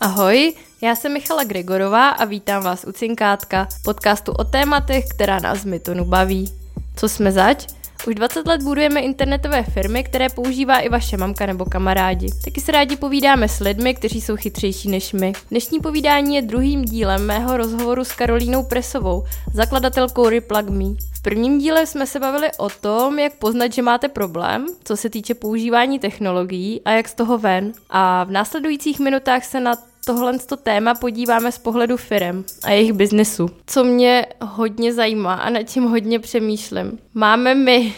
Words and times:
Ahoj, 0.00 0.54
já 0.82 0.96
jsem 0.96 1.12
Michala 1.12 1.44
Gregorová 1.44 2.08
a 2.08 2.24
vítám 2.24 2.62
vás 2.62 2.84
u 2.84 2.92
Cinkátka, 2.92 3.68
podcastu 3.84 4.32
o 4.32 4.44
tématech, 4.44 5.04
která 5.08 5.38
nás 5.40 5.64
Mytonu 5.64 6.04
baví. 6.04 6.52
Co 6.96 7.08
jsme 7.08 7.32
zač? 7.32 7.66
Už 8.06 8.14
20 8.14 8.46
let 8.46 8.62
budujeme 8.62 9.00
internetové 9.00 9.62
firmy, 9.62 10.04
které 10.04 10.28
používá 10.28 10.78
i 10.78 10.88
vaše 10.88 11.16
mamka 11.16 11.46
nebo 11.46 11.64
kamarádi. 11.64 12.30
Taky 12.44 12.60
se 12.60 12.72
rádi 12.72 12.96
povídáme 12.96 13.48
s 13.48 13.60
lidmi, 13.60 13.94
kteří 13.94 14.20
jsou 14.20 14.36
chytřejší 14.36 14.88
než 14.88 15.12
my. 15.12 15.32
Dnešní 15.50 15.80
povídání 15.80 16.36
je 16.36 16.42
druhým 16.42 16.84
dílem 16.84 17.26
mého 17.26 17.56
rozhovoru 17.56 18.04
s 18.04 18.12
Karolínou 18.12 18.64
Presovou, 18.64 19.24
zakladatelkou 19.54 20.28
Replug 20.28 20.68
Me. 20.68 20.84
V 21.14 21.22
prvním 21.22 21.58
díle 21.58 21.86
jsme 21.86 22.06
se 22.06 22.20
bavili 22.20 22.48
o 22.58 22.68
tom, 22.68 23.18
jak 23.18 23.32
poznat, 23.32 23.72
že 23.72 23.82
máte 23.82 24.08
problém, 24.08 24.66
co 24.84 24.96
se 24.96 25.10
týče 25.10 25.34
používání 25.34 25.98
technologií 25.98 26.80
a 26.84 26.90
jak 26.90 27.08
z 27.08 27.14
toho 27.14 27.38
ven. 27.38 27.72
A 27.90 28.24
v 28.24 28.30
následujících 28.30 29.00
minutách 29.00 29.44
se 29.44 29.60
na 29.60 29.76
tohle 30.08 30.38
téma 30.62 30.94
podíváme 30.94 31.52
z 31.52 31.58
pohledu 31.58 31.96
firm 31.96 32.44
a 32.64 32.70
jejich 32.70 32.92
biznesu. 32.92 33.50
Co 33.66 33.84
mě 33.84 34.26
hodně 34.42 34.92
zajímá 34.92 35.34
a 35.34 35.50
nad 35.50 35.62
tím 35.62 35.84
hodně 35.84 36.18
přemýšlím. 36.18 36.98
Máme 37.14 37.54
my 37.54 37.94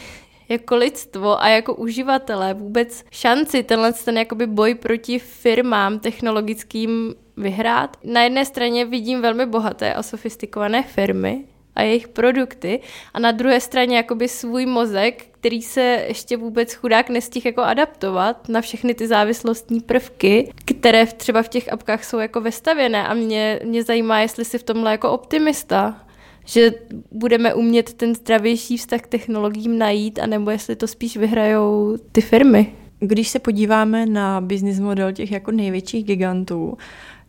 jako 0.48 0.76
lidstvo 0.76 1.42
a 1.42 1.48
jako 1.48 1.74
uživatelé 1.74 2.54
vůbec 2.54 3.04
šanci 3.10 3.62
tenhle 3.62 3.92
ten 3.92 4.18
jakoby 4.18 4.46
boj 4.46 4.74
proti 4.74 5.18
firmám 5.18 5.98
technologickým 5.98 7.14
vyhrát. 7.36 7.96
Na 8.04 8.22
jedné 8.22 8.44
straně 8.44 8.84
vidím 8.84 9.22
velmi 9.22 9.46
bohaté 9.46 9.94
a 9.94 10.02
sofistikované 10.02 10.82
firmy, 10.82 11.44
a 11.76 11.82
jejich 11.82 12.08
produkty 12.08 12.80
a 13.14 13.20
na 13.20 13.32
druhé 13.32 13.60
straně 13.60 13.96
jakoby 13.96 14.28
svůj 14.28 14.66
mozek, 14.66 15.26
který 15.30 15.62
se 15.62 16.04
ještě 16.08 16.36
vůbec 16.36 16.74
chudák 16.74 17.08
nestihl 17.10 17.46
jako 17.46 17.62
adaptovat 17.62 18.48
na 18.48 18.60
všechny 18.60 18.94
ty 18.94 19.08
závislostní 19.08 19.80
prvky, 19.80 20.52
které 20.64 21.06
třeba 21.06 21.42
v 21.42 21.48
těch 21.48 21.72
apkách 21.72 22.04
jsou 22.04 22.18
jako 22.18 22.40
vestavěné 22.40 23.06
a 23.06 23.14
mě, 23.14 23.60
mě 23.64 23.84
zajímá, 23.84 24.20
jestli 24.20 24.44
si 24.44 24.58
v 24.58 24.62
tomhle 24.62 24.90
jako 24.90 25.10
optimista, 25.10 26.06
že 26.44 26.72
budeme 27.10 27.54
umět 27.54 27.92
ten 27.92 28.14
zdravější 28.14 28.76
vztah 28.76 29.00
k 29.00 29.06
technologiím 29.06 29.78
najít, 29.78 30.18
anebo 30.18 30.50
jestli 30.50 30.76
to 30.76 30.86
spíš 30.86 31.16
vyhrajou 31.16 31.96
ty 32.12 32.20
firmy. 32.20 32.72
Když 32.98 33.28
se 33.28 33.38
podíváme 33.38 34.06
na 34.06 34.40
business 34.40 34.80
model 34.80 35.12
těch 35.12 35.32
jako 35.32 35.50
největších 35.50 36.04
gigantů, 36.04 36.78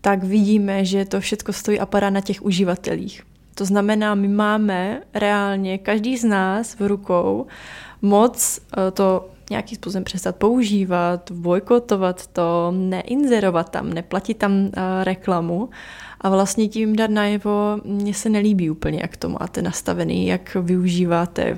tak 0.02 0.24
vidíme, 0.24 0.86
že 0.86 1.06
to 1.06 1.20
všechno 1.20 1.54
stojí 1.54 1.80
a 1.80 2.10
na 2.10 2.22
těch 2.22 2.42
uživatelích. 2.42 3.31
To 3.62 3.66
znamená, 3.66 4.16
my 4.16 4.28
máme 4.28 5.02
reálně, 5.14 5.78
každý 5.78 6.18
z 6.18 6.24
nás 6.24 6.74
v 6.74 6.88
rukou, 6.88 7.46
moc 8.02 8.60
eh, 8.60 8.92
to 8.92 9.30
nějakým 9.50 9.76
způsobem 9.76 10.04
přestat 10.04 10.36
používat, 10.36 11.32
bojkotovat 11.32 12.28
to, 12.28 12.74
neinzerovat 12.76 13.70
tam, 13.70 13.94
neplatit 13.94 14.38
tam 14.38 14.52
uh, 14.52 14.70
reklamu 15.04 15.70
a 16.22 16.30
vlastně 16.30 16.68
tím 16.68 16.96
dát 16.96 17.10
najevo, 17.10 17.78
mně 17.86 18.14
se 18.14 18.30
nelíbí 18.30 18.70
úplně, 18.70 19.00
jak 19.02 19.18
to 19.18 19.30
máte 19.30 19.62
nastavený, 19.62 20.28
jak 20.28 20.58
využíváte 20.62 21.58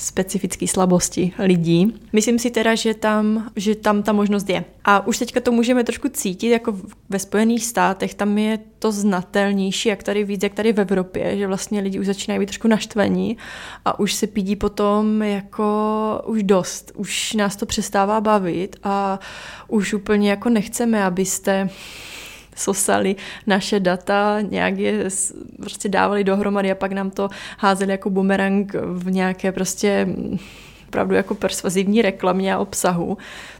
specifické 0.00 0.66
slabosti 0.66 1.32
lidí. 1.38 1.94
Myslím 2.12 2.38
si 2.38 2.50
teda, 2.50 2.74
že 2.74 2.94
tam, 2.94 3.50
že 3.56 3.74
tam 3.74 4.02
ta 4.02 4.12
možnost 4.12 4.48
je. 4.48 4.64
A 4.84 5.06
už 5.06 5.18
teďka 5.18 5.40
to 5.40 5.52
můžeme 5.52 5.84
trošku 5.84 6.08
cítit, 6.08 6.48
jako 6.48 6.74
ve 7.08 7.18
Spojených 7.18 7.64
státech, 7.64 8.14
tam 8.14 8.38
je 8.38 8.58
to 8.78 8.92
znatelnější, 8.92 9.88
jak 9.88 10.02
tady 10.02 10.24
víc, 10.24 10.42
jak 10.42 10.54
tady 10.54 10.72
v 10.72 10.80
Evropě, 10.80 11.36
že 11.38 11.46
vlastně 11.46 11.80
lidi 11.80 12.00
už 12.00 12.06
začínají 12.06 12.40
být 12.40 12.46
trošku 12.46 12.68
naštvaní 12.68 13.36
a 13.84 13.98
už 13.98 14.14
se 14.14 14.26
pídí 14.26 14.56
potom 14.56 15.22
jako 15.22 16.22
už 16.26 16.42
dost, 16.42 16.92
už 16.94 17.32
nás 17.32 17.56
to 17.56 17.66
přestává 17.66 18.20
bavit 18.20 18.76
a 18.82 19.20
už 19.68 19.94
úplně 19.94 20.30
jako 20.30 20.48
nechceme, 20.48 21.04
abyste 21.04 21.70
sosali 22.58 23.16
naše 23.46 23.80
data, 23.80 24.40
nějak 24.40 24.78
je 24.78 25.08
prostě 25.60 25.88
dávali 25.88 26.24
dohromady 26.24 26.70
a 26.70 26.74
pak 26.74 26.92
nám 26.92 27.10
to 27.10 27.28
házeli 27.58 27.90
jako 27.90 28.10
bumerang 28.10 28.74
v 28.74 29.10
nějaké 29.10 29.52
prostě 29.52 30.08
opravdu 30.88 31.14
jako 31.14 31.34
persvazivní 31.34 32.02
reklamě 32.02 32.54
a 32.54 32.58
obsahu. 32.58 33.18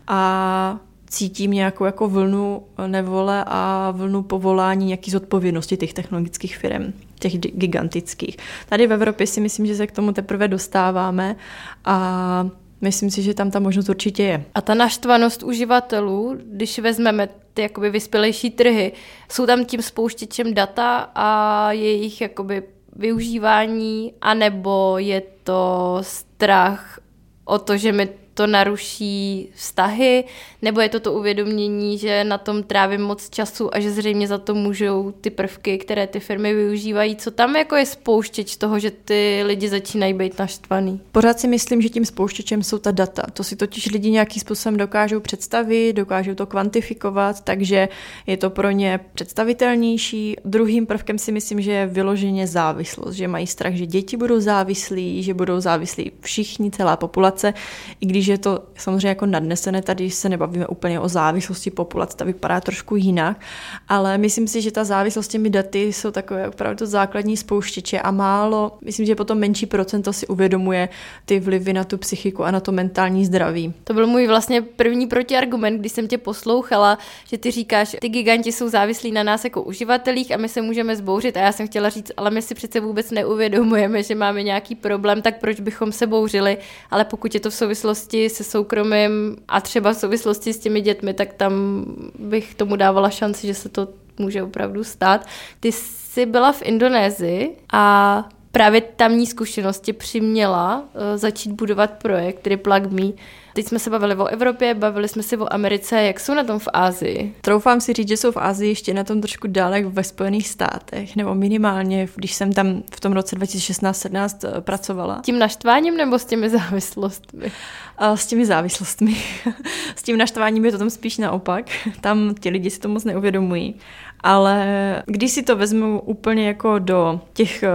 A 0.09 0.79
cítím 1.11 1.51
nějakou 1.51 1.85
jako 1.85 2.09
vlnu 2.09 2.63
nevole 2.87 3.45
a 3.47 3.91
vlnu 3.97 4.23
povolání 4.23 4.87
nějaký 4.87 5.11
zodpovědnosti 5.11 5.77
těch 5.77 5.93
technologických 5.93 6.57
firm, 6.57 6.93
těch 7.19 7.39
gigantických. 7.39 8.37
Tady 8.69 8.87
v 8.87 8.93
Evropě 8.93 9.27
si 9.27 9.41
myslím, 9.41 9.67
že 9.67 9.77
se 9.77 9.87
k 9.87 9.93
tomu 9.93 10.13
teprve 10.13 10.49
dostáváme 10.49 11.37
a 11.85 12.49
Myslím 12.81 13.11
si, 13.11 13.23
že 13.23 13.35
tam 13.35 13.51
ta 13.51 13.61
možnost 13.61 13.89
určitě 13.89 14.23
je. 14.23 14.45
A 14.55 14.61
ta 14.61 14.75
naštvanost 14.75 15.43
uživatelů, 15.43 16.37
když 16.45 16.79
vezmeme 16.79 17.29
ty 17.55 17.63
jakoby 17.63 17.91
vyspělejší 17.91 18.51
trhy, 18.51 18.93
jsou 19.31 19.47
tam 19.47 19.65
tím 19.65 19.83
spouštěčem 19.83 20.55
data 20.55 21.11
a 21.15 21.73
jejich 21.73 22.21
jakoby 22.21 22.63
využívání, 22.97 24.13
anebo 24.21 24.95
je 24.99 25.23
to 25.43 25.99
strach 26.03 27.01
o 27.45 27.59
to, 27.59 27.77
že 27.77 27.93
mi 27.93 28.09
to 28.39 28.47
naruší 28.47 29.49
vztahy, 29.55 30.25
nebo 30.63 30.81
je 30.81 30.89
to 30.89 31.01
to 31.01 31.13
uvědomění, 31.13 31.99
že 31.99 32.25
na 32.25 32.39
tom 32.39 32.63
trávím 32.63 33.01
moc 33.01 33.31
času 33.31 33.75
a 33.75 33.81
že 33.81 33.91
zřejmě 33.91 34.29
za 34.29 34.39
to 34.39 34.55
můžou 34.55 35.13
ty 35.21 35.31
prvky, 35.31 35.79
které 35.79 36.07
ty 36.07 36.21
firmy 36.21 36.55
využívají. 36.55 37.17
Co 37.17 37.31
tam 37.31 37.57
jako 37.57 37.77
je 37.77 37.87
spouštěč 37.87 38.57
toho, 38.57 38.79
že 38.79 38.91
ty 38.91 39.43
lidi 39.47 39.69
začínají 39.69 40.15
být 40.15 40.39
naštvaný? 40.39 41.01
Pořád 41.13 41.41
si 41.41 41.49
myslím, 41.49 41.83
že 41.83 41.89
tím 41.89 42.05
spouštěčem 42.05 42.63
jsou 42.63 42.79
ta 42.79 42.91
data. 42.91 43.23
To 43.33 43.45
si 43.45 43.57
totiž 43.57 43.91
lidi 43.91 44.11
nějakým 44.11 44.41
způsobem 44.41 44.77
dokážou 44.77 45.21
představit, 45.21 45.93
dokážou 45.93 46.35
to 46.35 46.47
kvantifikovat, 46.47 47.41
takže 47.41 47.89
je 48.27 48.37
to 48.37 48.51
pro 48.51 48.71
ně 48.71 49.01
představitelnější. 49.15 50.37
Druhým 50.45 50.87
prvkem 50.87 51.19
si 51.19 51.33
myslím, 51.33 51.61
že 51.61 51.73
je 51.73 51.87
vyloženě 51.87 52.47
závislost, 52.47 53.15
že 53.15 53.29
mají 53.29 53.47
strach, 53.47 53.75
že 53.75 53.87
děti 53.87 54.17
budou 54.17 54.41
závislí, 54.41 55.23
že 55.23 55.35
budou 55.35 55.61
závislí 55.61 56.13
všichni, 56.21 56.71
celá 56.71 56.97
populace, 56.97 57.55
i 58.01 58.07
když 58.07 58.28
je 58.33 58.39
to 58.39 58.65
samozřejmě 58.75 59.09
jako 59.09 59.27
nadnesené, 59.27 59.83
tady 59.83 60.11
se 60.11 60.29
nebavíme 60.29 60.67
úplně 60.67 61.01
o 61.01 61.09
závislosti 61.09 61.71
populace, 61.71 62.17
ta 62.17 62.25
vypadá 62.25 62.61
trošku 62.61 62.97
jinak, 62.97 63.41
ale 63.89 64.19
myslím 64.19 64.49
si, 64.49 64.63
že 64.63 64.71
ta 64.71 64.85
závislost 64.85 65.29
těmi 65.29 65.51
daty 65.51 65.93
jsou 65.93 66.11
takové 66.11 66.49
opravdu 66.49 66.87
základní 66.87 67.37
spouštěče 67.37 68.01
a 68.01 68.11
málo, 68.11 68.79
myslím, 68.85 69.07
že 69.07 69.15
potom 69.15 69.39
menší 69.39 69.67
procento 69.67 70.13
si 70.13 70.27
uvědomuje 70.27 70.89
ty 71.25 71.41
vlivy 71.41 71.73
na 71.73 71.85
tu 71.85 71.99
psychiku 71.99 72.45
a 72.45 72.51
na 72.51 72.61
to 72.61 72.73
mentální 72.73 73.25
zdraví. 73.25 73.75
To 73.85 73.95
byl 73.95 74.07
můj 74.07 74.27
vlastně 74.27 74.63
první 74.63 75.07
protiargument, 75.07 75.81
když 75.81 75.93
jsem 75.93 76.09
tě 76.09 76.19
poslouchala, 76.19 76.99
že 77.29 77.39
ty 77.39 77.51
říkáš, 77.51 77.97
ty 78.01 78.09
giganti 78.09 78.53
jsou 78.53 78.69
závislí 78.69 79.13
na 79.13 79.23
nás 79.23 79.45
jako 79.45 79.63
uživatelích 79.63 80.33
a 80.33 80.37
my 80.37 80.49
se 80.49 80.63
můžeme 80.63 80.97
zbouřit 80.97 81.37
a 81.37 81.41
já 81.41 81.53
jsem 81.53 81.67
chtěla 81.67 81.89
říct, 81.89 82.13
ale 82.17 82.31
my 82.31 82.43
si 82.43 82.55
přece 82.55 82.81
vůbec 82.81 83.11
neuvědomujeme, 83.11 84.03
že 84.03 84.15
máme 84.15 84.43
nějaký 84.43 84.75
problém, 84.75 85.23
tak 85.23 85.41
proč 85.41 85.61
bychom 85.61 85.93
se 85.93 86.07
bouřili, 86.07 86.59
ale 86.91 87.05
pokud 87.05 87.35
je 87.35 87.41
to 87.41 87.51
v 87.51 87.55
souvislosti 87.55 88.18
souvislosti 88.19 88.31
se 88.31 88.45
soukromím 88.45 89.37
a 89.49 89.61
třeba 89.61 89.93
v 89.93 89.97
souvislosti 89.97 90.53
s 90.53 90.59
těmi 90.59 90.81
dětmi, 90.81 91.15
tak 91.15 91.35
tam 91.35 91.85
bych 92.19 92.55
tomu 92.55 92.77
dávala 92.77 93.11
šanci, 93.11 93.47
že 93.47 93.55
se 93.55 93.69
to 93.69 93.89
může 94.19 94.43
opravdu 94.43 94.85
stát. 94.85 95.27
Ty 95.61 95.73
jsi 95.73 96.27
byla 96.27 96.53
v 96.53 96.63
Indonésii 96.63 97.57
a 97.73 98.29
právě 98.53 98.81
tamní 98.81 99.27
zkušenosti 99.27 99.93
přiměla 99.93 100.79
uh, 100.79 101.01
začít 101.17 101.53
budovat 101.53 101.91
projekt 101.91 102.47
Replug 102.47 102.91
Me. 102.91 103.13
Teď 103.59 103.67
jsme 103.67 103.79
se 103.79 103.91
bavili 103.91 104.17
o 104.17 104.27
Evropě, 104.27 104.75
bavili 104.75 105.09
jsme 105.09 105.23
si 105.23 105.37
o 105.37 105.53
Americe. 105.53 106.03
Jak 106.03 106.21
jsou 106.21 106.35
na 106.35 106.45
tom 106.45 106.59
v 106.59 106.69
Ázii? 106.73 107.35
Troufám 107.41 107.81
si 107.81 107.93
říct, 107.93 108.09
že 108.09 108.17
jsou 108.17 108.33
v 108.33 108.37
Ázii 108.37 108.71
ještě 108.71 108.95
na 108.95 109.05
tom 109.05 109.21
trošku 109.21 109.47
dále 109.49 109.83
ve 109.83 110.05
Spojených 110.05 110.49
státech, 110.49 111.17
nebo 111.17 111.35
minimálně, 111.35 112.09
když 112.15 112.35
jsem 112.35 112.53
tam 112.53 112.83
v 112.95 113.01
tom 113.01 113.13
roce 113.13 113.37
2016-17 113.37 114.49
eh, 114.49 114.61
pracovala. 114.61 115.21
Tím 115.25 115.39
naštváním 115.39 115.97
nebo 115.97 116.19
s 116.19 116.25
těmi 116.25 116.51
závislostmi? 116.51 117.53
A 117.97 118.17
s 118.17 118.27
těmi 118.27 118.47
závislostmi. 118.47 119.17
s 119.97 120.03
tím 120.03 120.19
naštváním 120.19 120.65
je 120.65 120.73
to 120.73 120.79
tam 120.79 120.91
spíš 120.91 121.19
naopak. 121.19 121.65
Tam 122.01 122.35
ti 122.41 122.51
lidi 122.51 122.71
si 122.71 122.81
to 122.81 122.89
moc 122.89 123.05
neuvědomují. 123.05 123.75
Ale 124.21 125.03
když 125.07 125.33
si 125.33 125.43
to 125.43 125.57
vezmu 125.57 126.01
úplně 126.01 126.47
jako 126.47 126.79
do 126.79 127.21
těch 127.33 127.63
eh, 127.63 127.69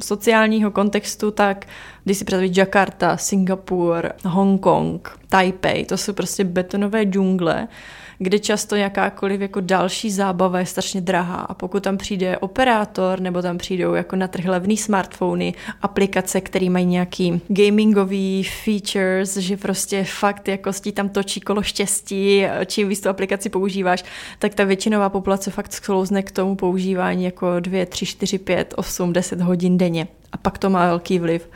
sociálního 0.00 0.70
kontextu, 0.70 1.30
tak 1.30 1.66
když 2.04 2.18
si 2.18 2.24
představíš 2.24 2.56
Jakarta, 2.56 3.16
Singapur, 3.16 4.12
Hongkong, 4.24 5.18
Taipei, 5.28 5.84
to 5.84 5.96
jsou 5.96 6.12
prostě 6.12 6.44
betonové 6.44 7.02
džungle, 7.02 7.68
kde 8.18 8.38
často 8.38 8.76
jakákoliv 8.76 9.40
jako 9.40 9.60
další 9.60 10.10
zábava 10.10 10.58
je 10.58 10.66
strašně 10.66 11.00
drahá. 11.00 11.36
A 11.40 11.54
pokud 11.54 11.82
tam 11.82 11.96
přijde 11.96 12.38
operátor, 12.38 13.20
nebo 13.20 13.42
tam 13.42 13.58
přijdou 13.58 13.94
jako 13.94 14.16
na 14.16 14.28
trh 14.28 14.44
levný 14.44 14.76
smartfony, 14.76 15.54
aplikace, 15.82 16.40
které 16.40 16.70
mají 16.70 16.86
nějaký 16.86 17.40
gamingový 17.48 18.44
features, 18.64 19.36
že 19.36 19.56
prostě 19.56 20.04
fakt 20.04 20.48
jako 20.48 20.72
ti 20.72 20.92
tam 20.92 21.08
točí 21.08 21.40
kolo 21.40 21.62
štěstí, 21.62 22.44
čím 22.66 22.88
víc 22.88 23.00
tu 23.00 23.08
aplikaci 23.08 23.48
používáš, 23.48 24.04
tak 24.38 24.54
ta 24.54 24.64
většinová 24.64 25.08
populace 25.08 25.50
fakt 25.50 25.72
sklouzne 25.72 26.22
k 26.22 26.30
tomu 26.30 26.56
používání 26.56 27.24
jako 27.24 27.60
2, 27.60 27.86
3, 27.86 28.06
4, 28.06 28.38
5, 28.38 28.74
8, 28.76 29.12
10 29.12 29.40
hodin 29.40 29.78
denně. 29.78 30.08
A 30.32 30.36
pak 30.36 30.58
to 30.58 30.70
má 30.70 30.86
velký 30.86 31.18
vliv. 31.18 31.48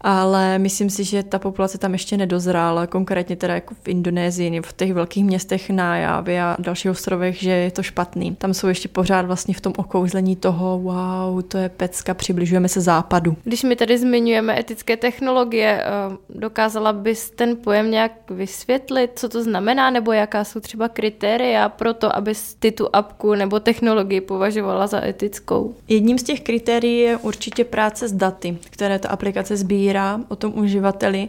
Ale 0.00 0.58
myslím 0.58 0.90
si, 0.90 1.04
že 1.04 1.22
ta 1.22 1.38
populace 1.38 1.78
tam 1.78 1.92
ještě 1.92 2.16
nedozrála, 2.16 2.86
konkrétně 2.86 3.36
teda 3.36 3.54
jako 3.54 3.74
v 3.82 3.88
Indonésii, 3.88 4.60
v 4.60 4.72
těch 4.72 4.92
velkých 4.92 5.24
městech 5.24 5.70
na 5.70 5.96
Jávě 5.96 6.42
a 6.42 6.56
dalších 6.58 6.90
ostrovech, 6.90 7.42
že 7.42 7.50
je 7.50 7.70
to 7.70 7.82
špatný. 7.82 8.36
Tam 8.36 8.54
jsou 8.54 8.66
ještě 8.66 8.88
pořád 8.88 9.26
vlastně 9.26 9.54
v 9.54 9.60
tom 9.60 9.72
okouzlení 9.76 10.36
toho, 10.36 10.78
wow, 10.78 11.42
to 11.42 11.58
je 11.58 11.68
pecka, 11.68 12.14
přibližujeme 12.14 12.68
se 12.68 12.80
západu. 12.80 13.36
Když 13.44 13.62
my 13.62 13.76
tady 13.76 13.98
zmiňujeme 13.98 14.60
etické 14.60 14.96
technologie, 14.96 15.84
eh, 15.84 16.16
dokázala 16.28 16.92
bys 16.92 17.30
ten 17.30 17.56
pojem 17.56 17.90
nějak 17.90 18.12
vysvětlit, 18.30 19.10
co 19.14 19.28
to 19.28 19.42
znamená, 19.42 19.90
nebo 19.90 20.12
jaká 20.12 20.44
jsou 20.44 20.60
třeba 20.60 20.88
kritéria 20.88 21.68
pro 21.68 21.94
to, 21.94 22.16
abys 22.16 22.54
ty 22.54 22.72
tu 22.72 22.88
apku 22.92 23.34
nebo 23.34 23.60
technologii 23.60 24.20
považovala 24.20 24.86
za 24.86 25.04
etickou? 25.04 25.74
Jedním 25.88 26.18
z 26.18 26.22
těch 26.22 26.40
kritérií 26.40 26.98
je 26.98 27.16
určitě 27.16 27.64
práce 27.64 28.08
s 28.08 28.12
daty, 28.12 28.58
které 28.70 28.98
ta 28.98 29.08
aplikace 29.08 29.56
sbírá 29.56 29.89
o 30.28 30.36
tom 30.36 30.52
uživateli. 30.58 31.28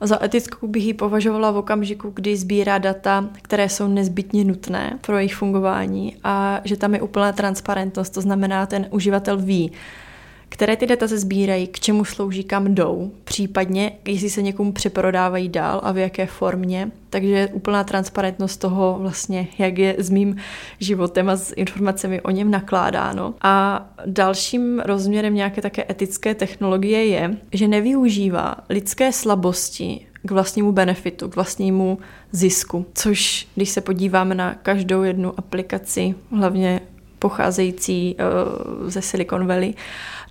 Za 0.00 0.24
etickou 0.24 0.66
bych 0.66 0.84
ji 0.84 0.94
považovala 0.94 1.50
v 1.50 1.56
okamžiku, 1.56 2.10
kdy 2.14 2.36
sbírá 2.36 2.78
data, 2.78 3.28
které 3.42 3.68
jsou 3.68 3.88
nezbytně 3.88 4.44
nutné 4.44 4.98
pro 5.00 5.16
jejich 5.16 5.34
fungování 5.34 6.16
a 6.24 6.60
že 6.64 6.76
tam 6.76 6.94
je 6.94 7.02
úplná 7.02 7.32
transparentnost, 7.32 8.10
to 8.10 8.20
znamená, 8.20 8.66
ten 8.66 8.86
uživatel 8.90 9.36
ví, 9.36 9.72
které 10.52 10.76
ty 10.76 10.86
data 10.86 11.08
se 11.08 11.18
sbírají, 11.18 11.66
k 11.66 11.80
čemu 11.80 12.04
slouží, 12.04 12.44
kam 12.44 12.74
jdou, 12.74 13.10
případně 13.24 13.92
jestli 14.04 14.30
se 14.30 14.42
někomu 14.42 14.72
přeprodávají 14.72 15.48
dál 15.48 15.80
a 15.84 15.92
v 15.92 15.98
jaké 15.98 16.26
formě. 16.26 16.90
Takže 17.10 17.48
úplná 17.52 17.84
transparentnost 17.84 18.56
toho 18.56 18.96
vlastně, 19.00 19.48
jak 19.58 19.78
je 19.78 19.94
s 19.98 20.10
mým 20.10 20.36
životem 20.78 21.28
a 21.28 21.36
s 21.36 21.54
informacemi 21.56 22.20
o 22.20 22.30
něm 22.30 22.50
nakládáno. 22.50 23.34
A 23.42 23.86
dalším 24.06 24.80
rozměrem 24.80 25.34
nějaké 25.34 25.62
také 25.62 25.84
etické 25.90 26.34
technologie 26.34 27.06
je, 27.06 27.36
že 27.52 27.68
nevyužívá 27.68 28.56
lidské 28.68 29.12
slabosti 29.12 30.06
k 30.22 30.30
vlastnímu 30.30 30.72
benefitu, 30.72 31.28
k 31.28 31.36
vlastnímu 31.36 31.98
zisku. 32.32 32.86
Což, 32.94 33.46
když 33.54 33.70
se 33.70 33.80
podíváme 33.80 34.34
na 34.34 34.54
každou 34.54 35.02
jednu 35.02 35.38
aplikaci, 35.38 36.14
hlavně 36.30 36.80
pocházející 37.18 38.16
uh, 38.16 38.90
ze 38.90 39.02
Silicon 39.02 39.46
Valley, 39.46 39.74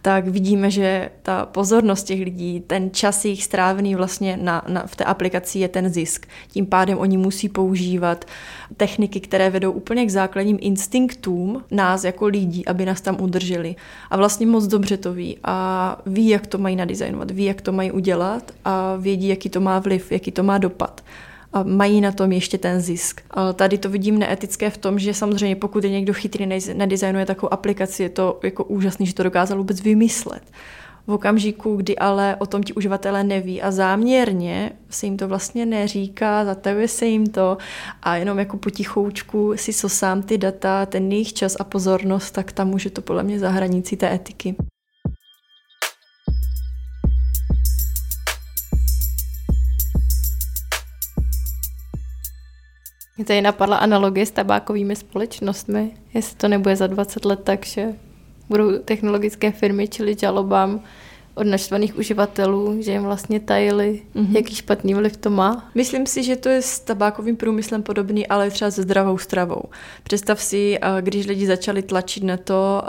tak 0.01 0.27
vidíme, 0.27 0.71
že 0.71 1.09
ta 1.23 1.45
pozornost 1.45 2.03
těch 2.03 2.19
lidí, 2.19 2.63
ten 2.67 2.91
čas 2.91 3.25
jejich 3.25 3.43
strávený 3.43 3.95
vlastně 3.95 4.37
na, 4.41 4.65
na, 4.67 4.83
v 4.87 4.95
té 4.95 5.03
aplikaci 5.03 5.59
je 5.59 5.67
ten 5.67 5.89
zisk. 5.89 6.27
Tím 6.47 6.65
pádem 6.65 6.97
oni 6.97 7.17
musí 7.17 7.49
používat 7.49 8.25
techniky, 8.77 9.19
které 9.19 9.49
vedou 9.49 9.71
úplně 9.71 10.05
k 10.05 10.09
základním 10.09 10.57
instinktům 10.61 11.63
nás 11.71 12.03
jako 12.03 12.25
lidí, 12.25 12.65
aby 12.65 12.85
nás 12.85 13.01
tam 13.01 13.21
udrželi. 13.21 13.75
A 14.09 14.17
vlastně 14.17 14.45
moc 14.45 14.67
dobře 14.67 14.97
to 14.97 15.13
ví 15.13 15.37
a 15.43 15.97
ví, 16.05 16.27
jak 16.27 16.47
to 16.47 16.57
mají 16.57 16.75
nadizajnovat, 16.75 17.31
ví, 17.31 17.43
jak 17.43 17.61
to 17.61 17.71
mají 17.71 17.91
udělat 17.91 18.51
a 18.65 18.95
vědí, 18.95 19.27
jaký 19.27 19.49
to 19.49 19.59
má 19.59 19.79
vliv, 19.79 20.11
jaký 20.11 20.31
to 20.31 20.43
má 20.43 20.57
dopad 20.57 21.01
a 21.53 21.63
mají 21.63 22.01
na 22.01 22.11
tom 22.11 22.31
ještě 22.31 22.57
ten 22.57 22.81
zisk. 22.81 23.21
Ale 23.31 23.53
tady 23.53 23.77
to 23.77 23.89
vidím 23.89 24.19
neetické 24.19 24.69
v 24.69 24.77
tom, 24.77 24.99
že 24.99 25.13
samozřejmě 25.13 25.55
pokud 25.55 25.83
je 25.83 25.89
někdo 25.89 26.13
chytrý, 26.13 26.47
nedizajnuje 26.73 27.25
takovou 27.25 27.53
aplikaci, 27.53 28.03
je 28.03 28.09
to 28.09 28.39
jako 28.43 28.63
úžasný, 28.63 29.05
že 29.05 29.13
to 29.13 29.23
dokázal 29.23 29.57
vůbec 29.57 29.81
vymyslet. 29.81 30.43
V 31.07 31.11
okamžiku, 31.11 31.75
kdy 31.75 31.97
ale 31.97 32.35
o 32.39 32.45
tom 32.45 32.63
ti 32.63 32.73
uživatelé 32.73 33.23
neví 33.23 33.61
a 33.61 33.71
záměrně 33.71 34.71
se 34.89 35.05
jim 35.05 35.17
to 35.17 35.27
vlastně 35.27 35.65
neříká, 35.65 36.45
zatajuje 36.45 36.87
se 36.87 37.05
jim 37.05 37.27
to 37.27 37.57
a 38.03 38.15
jenom 38.15 38.39
jako 38.39 38.57
potichoučku 38.57 39.53
si 39.55 39.73
sosám 39.73 40.23
ty 40.23 40.37
data, 40.37 40.85
ten 40.85 41.11
jejich 41.11 41.33
čas 41.33 41.55
a 41.59 41.63
pozornost, 41.63 42.31
tak 42.31 42.51
tam 42.51 42.67
může 42.67 42.89
to 42.89 43.01
podle 43.01 43.23
mě 43.23 43.39
za 43.39 43.49
hranicí 43.49 43.97
té 43.97 44.13
etiky. 44.13 44.55
Mě 53.19 53.25
tady 53.25 53.41
napadla 53.41 53.77
analogie 53.77 54.25
s 54.25 54.31
tabákovými 54.31 54.95
společnostmi. 54.95 55.91
Jestli 56.13 56.37
to 56.37 56.47
nebude 56.47 56.75
za 56.75 56.87
20 56.87 57.25
let 57.25 57.39
tak, 57.43 57.65
že 57.65 57.93
budou 58.49 58.77
technologické 58.77 59.51
firmy 59.51 59.87
čili 59.87 60.15
žalobám 60.19 60.81
od 61.35 61.47
naštvaných 61.47 61.97
uživatelů, 61.97 62.81
že 62.81 62.91
jim 62.91 63.03
vlastně 63.03 63.39
tajili, 63.39 64.01
mm-hmm. 64.15 64.35
jaký 64.35 64.55
špatný 64.55 64.93
vliv 64.93 65.17
to 65.17 65.29
má? 65.29 65.69
Myslím 65.75 66.05
si, 66.05 66.23
že 66.23 66.35
to 66.35 66.49
je 66.49 66.61
s 66.61 66.79
tabákovým 66.79 67.35
průmyslem 67.35 67.83
podobný, 67.83 68.27
ale 68.27 68.49
třeba 68.49 68.71
se 68.71 68.81
zdravou 68.81 69.17
stravou. 69.17 69.63
Představ 70.03 70.41
si, 70.41 70.79
když 71.01 71.25
lidi 71.25 71.47
začali 71.47 71.81
tlačit 71.81 72.23
na 72.23 72.37
to, 72.37 72.81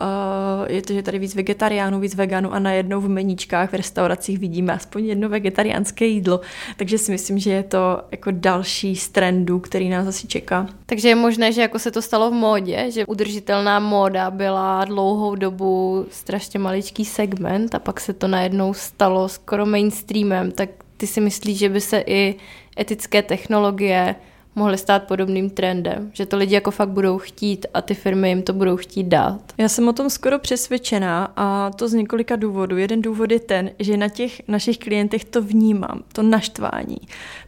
je 0.68 0.82
to, 0.82 0.92
že 0.92 1.02
tady 1.02 1.18
víc 1.18 1.34
vegetariánů, 1.34 2.00
víc 2.00 2.14
veganů 2.14 2.52
a 2.52 2.58
najednou 2.58 3.00
v 3.00 3.08
meníčkách 3.08 3.70
v 3.70 3.74
restauracích 3.74 4.38
vidíme 4.38 4.72
aspoň 4.72 5.04
jedno 5.04 5.28
vegetariánské 5.28 6.06
jídlo. 6.06 6.40
Takže 6.76 6.98
si 6.98 7.12
myslím, 7.12 7.38
že 7.38 7.50
je 7.50 7.62
to 7.62 8.02
jako 8.10 8.30
další 8.30 8.96
z 8.96 9.08
trendů, 9.08 9.58
který 9.58 9.88
nás 9.88 10.06
asi 10.06 10.26
čeká. 10.26 10.66
Takže 10.86 11.08
je 11.08 11.14
možné, 11.14 11.52
že 11.52 11.60
jako 11.60 11.78
se 11.78 11.90
to 11.90 12.02
stalo 12.02 12.30
v 12.30 12.34
módě, 12.34 12.86
že 12.90 13.06
udržitelná 13.06 13.80
móda 13.80 14.30
byla 14.30 14.84
dlouhou 14.84 15.34
dobu 15.34 16.06
strašně 16.10 16.58
maličký 16.58 17.04
segment 17.04 17.74
a 17.74 17.78
pak 17.78 18.00
se 18.00 18.12
to 18.12 18.28
na 18.28 18.40
najednou 18.40 18.74
stalo 18.74 19.28
skoro 19.28 19.66
mainstreamem, 19.66 20.52
tak 20.52 20.70
ty 20.96 21.06
si 21.06 21.20
myslíš, 21.20 21.58
že 21.58 21.68
by 21.68 21.80
se 21.80 22.04
i 22.06 22.34
etické 22.80 23.22
technologie 23.22 24.14
mohly 24.55 24.79
stát 24.79 25.02
podobným 25.02 25.50
trendem, 25.50 26.11
že 26.12 26.26
to 26.26 26.37
lidi 26.37 26.55
jako 26.55 26.70
fakt 26.70 26.88
budou 26.88 27.19
chtít 27.19 27.67
a 27.75 27.82
ty 27.82 27.94
firmy 27.94 28.29
jim 28.29 28.43
to 28.43 28.52
budou 28.52 28.76
chtít 28.76 29.05
dát. 29.05 29.41
Já 29.58 29.69
jsem 29.69 29.88
o 29.88 29.93
tom 29.93 30.11
skoro 30.11 30.38
přesvědčená 30.38 31.32
a 31.37 31.70
to 31.70 31.88
z 31.88 31.93
několika 31.93 32.37
důvodů. 32.37 32.76
Jeden 32.79 33.02
důvod 33.02 33.31
je 33.31 33.41
ten, 33.41 33.70
že 33.79 33.97
na 33.97 34.08
těch 34.08 34.49
našich 34.49 34.79
klientech 34.79 35.25
to 35.25 35.43
vnímám, 35.43 36.02
to 36.12 36.23
naštvání, 36.23 36.99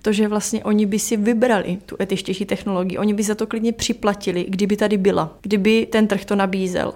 to, 0.02 0.12
že 0.12 0.28
vlastně 0.28 0.64
oni 0.64 0.86
by 0.86 0.98
si 0.98 1.16
vybrali 1.16 1.78
tu 1.86 1.96
etičtější 2.00 2.44
technologii, 2.44 2.98
oni 2.98 3.14
by 3.14 3.22
za 3.22 3.34
to 3.34 3.46
klidně 3.46 3.72
připlatili, 3.72 4.46
kdyby 4.48 4.76
tady 4.76 4.96
byla, 4.96 5.36
kdyby 5.42 5.86
ten 5.86 6.06
trh 6.06 6.24
to 6.24 6.36
nabízel 6.36 6.94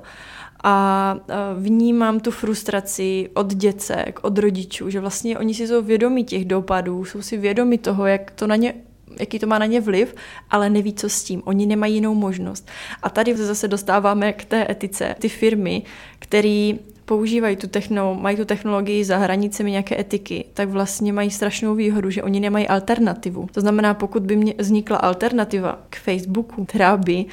a 0.64 1.16
vnímám 1.58 2.20
tu 2.20 2.30
frustraci 2.30 3.30
od 3.34 3.54
děcek, 3.54 4.20
od 4.22 4.38
rodičů, 4.38 4.90
že 4.90 5.00
vlastně 5.00 5.38
oni 5.38 5.54
si 5.54 5.68
jsou 5.68 5.82
vědomí 5.82 6.24
těch 6.24 6.44
dopadů, 6.44 7.04
jsou 7.04 7.22
si 7.22 7.36
vědomi 7.36 7.78
toho, 7.78 8.06
jak 8.06 8.30
to 8.30 8.46
na 8.46 8.56
ně 8.56 8.74
jaký 9.20 9.38
to 9.38 9.46
má 9.46 9.58
na 9.58 9.66
ně 9.66 9.80
vliv, 9.80 10.14
ale 10.50 10.70
neví, 10.70 10.94
co 10.94 11.08
s 11.08 11.24
tím. 11.24 11.42
Oni 11.44 11.66
nemají 11.66 11.94
jinou 11.94 12.14
možnost. 12.14 12.68
A 13.02 13.10
tady 13.10 13.36
zase 13.36 13.68
dostáváme 13.68 14.32
k 14.32 14.44
té 14.44 14.66
etice. 14.70 15.14
Ty 15.18 15.28
firmy, 15.28 15.82
které 16.18 16.72
používají 17.04 17.56
tu 17.56 17.66
techno, 17.66 18.14
mají 18.14 18.36
tu 18.36 18.44
technologii 18.44 19.04
za 19.04 19.16
hranicemi 19.16 19.70
nějaké 19.70 20.00
etiky, 20.00 20.44
tak 20.54 20.68
vlastně 20.68 21.12
mají 21.12 21.30
strašnou 21.30 21.74
výhodu, 21.74 22.10
že 22.10 22.22
oni 22.22 22.40
nemají 22.40 22.68
alternativu. 22.68 23.48
To 23.52 23.60
znamená, 23.60 23.94
pokud 23.94 24.22
by 24.22 24.36
mě 24.36 24.54
vznikla 24.58 24.96
alternativa 24.96 25.78
k 25.90 25.96
Facebooku, 25.96 26.64
která 26.64 26.96
by 26.96 27.24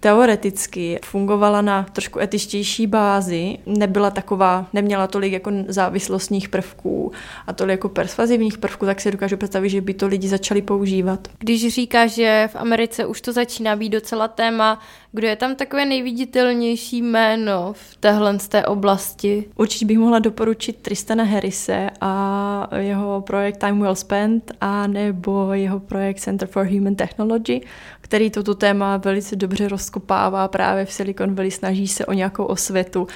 teoreticky 0.00 0.98
fungovala 1.04 1.60
na 1.60 1.86
trošku 1.92 2.20
etičtější 2.20 2.86
bázi, 2.86 3.58
nebyla 3.66 4.10
taková, 4.10 4.66
neměla 4.72 5.06
tolik 5.06 5.32
jako 5.32 5.50
závislostních 5.68 6.48
prvků 6.48 7.12
a 7.46 7.52
tolik 7.52 7.72
jako 7.72 7.88
persvazivních 7.88 8.58
prvků, 8.58 8.86
tak 8.86 9.00
si 9.00 9.10
dokážu 9.10 9.36
představit, 9.36 9.70
že 9.70 9.80
by 9.80 9.94
to 9.94 10.06
lidi 10.06 10.28
začali 10.28 10.62
používat. 10.62 11.28
Když 11.38 11.74
říká, 11.74 12.06
že 12.06 12.48
v 12.52 12.56
Americe 12.56 13.06
už 13.06 13.20
to 13.20 13.32
začíná 13.32 13.76
být 13.76 13.88
docela 13.88 14.28
téma, 14.28 14.80
kdo 15.12 15.26
je 15.26 15.36
tam 15.36 15.54
takové 15.56 15.84
nejviditelnější 15.84 17.02
jméno 17.02 17.72
v 17.72 17.96
téhle 17.96 18.38
z 18.38 18.48
té 18.48 18.66
oblasti? 18.66 19.44
Určitě 19.56 19.84
bych 19.84 19.98
mohla 19.98 20.18
doporučit 20.18 20.76
Tristana 20.76 21.24
Harrise 21.24 21.90
a 22.00 22.68
jeho 22.76 23.20
projekt 23.20 23.56
Time 23.56 23.80
Well 23.80 23.94
Spent 23.94 24.52
a 24.60 24.86
nebo 24.86 25.52
jeho 25.52 25.80
projekt 25.80 26.20
Center 26.20 26.48
for 26.48 26.66
Human 26.66 26.94
Technology, 26.94 27.60
který 28.00 28.30
toto 28.30 28.54
téma 28.54 28.96
velice 28.96 29.36
dobře 29.36 29.68
rozkopává 29.68 30.48
právě 30.48 30.84
v 30.84 30.92
Silicon 30.92 31.34
Valley, 31.34 31.50
snaží 31.50 31.88
se 31.88 32.06
o 32.06 32.12
nějakou 32.12 32.44
osvětu 32.44 33.06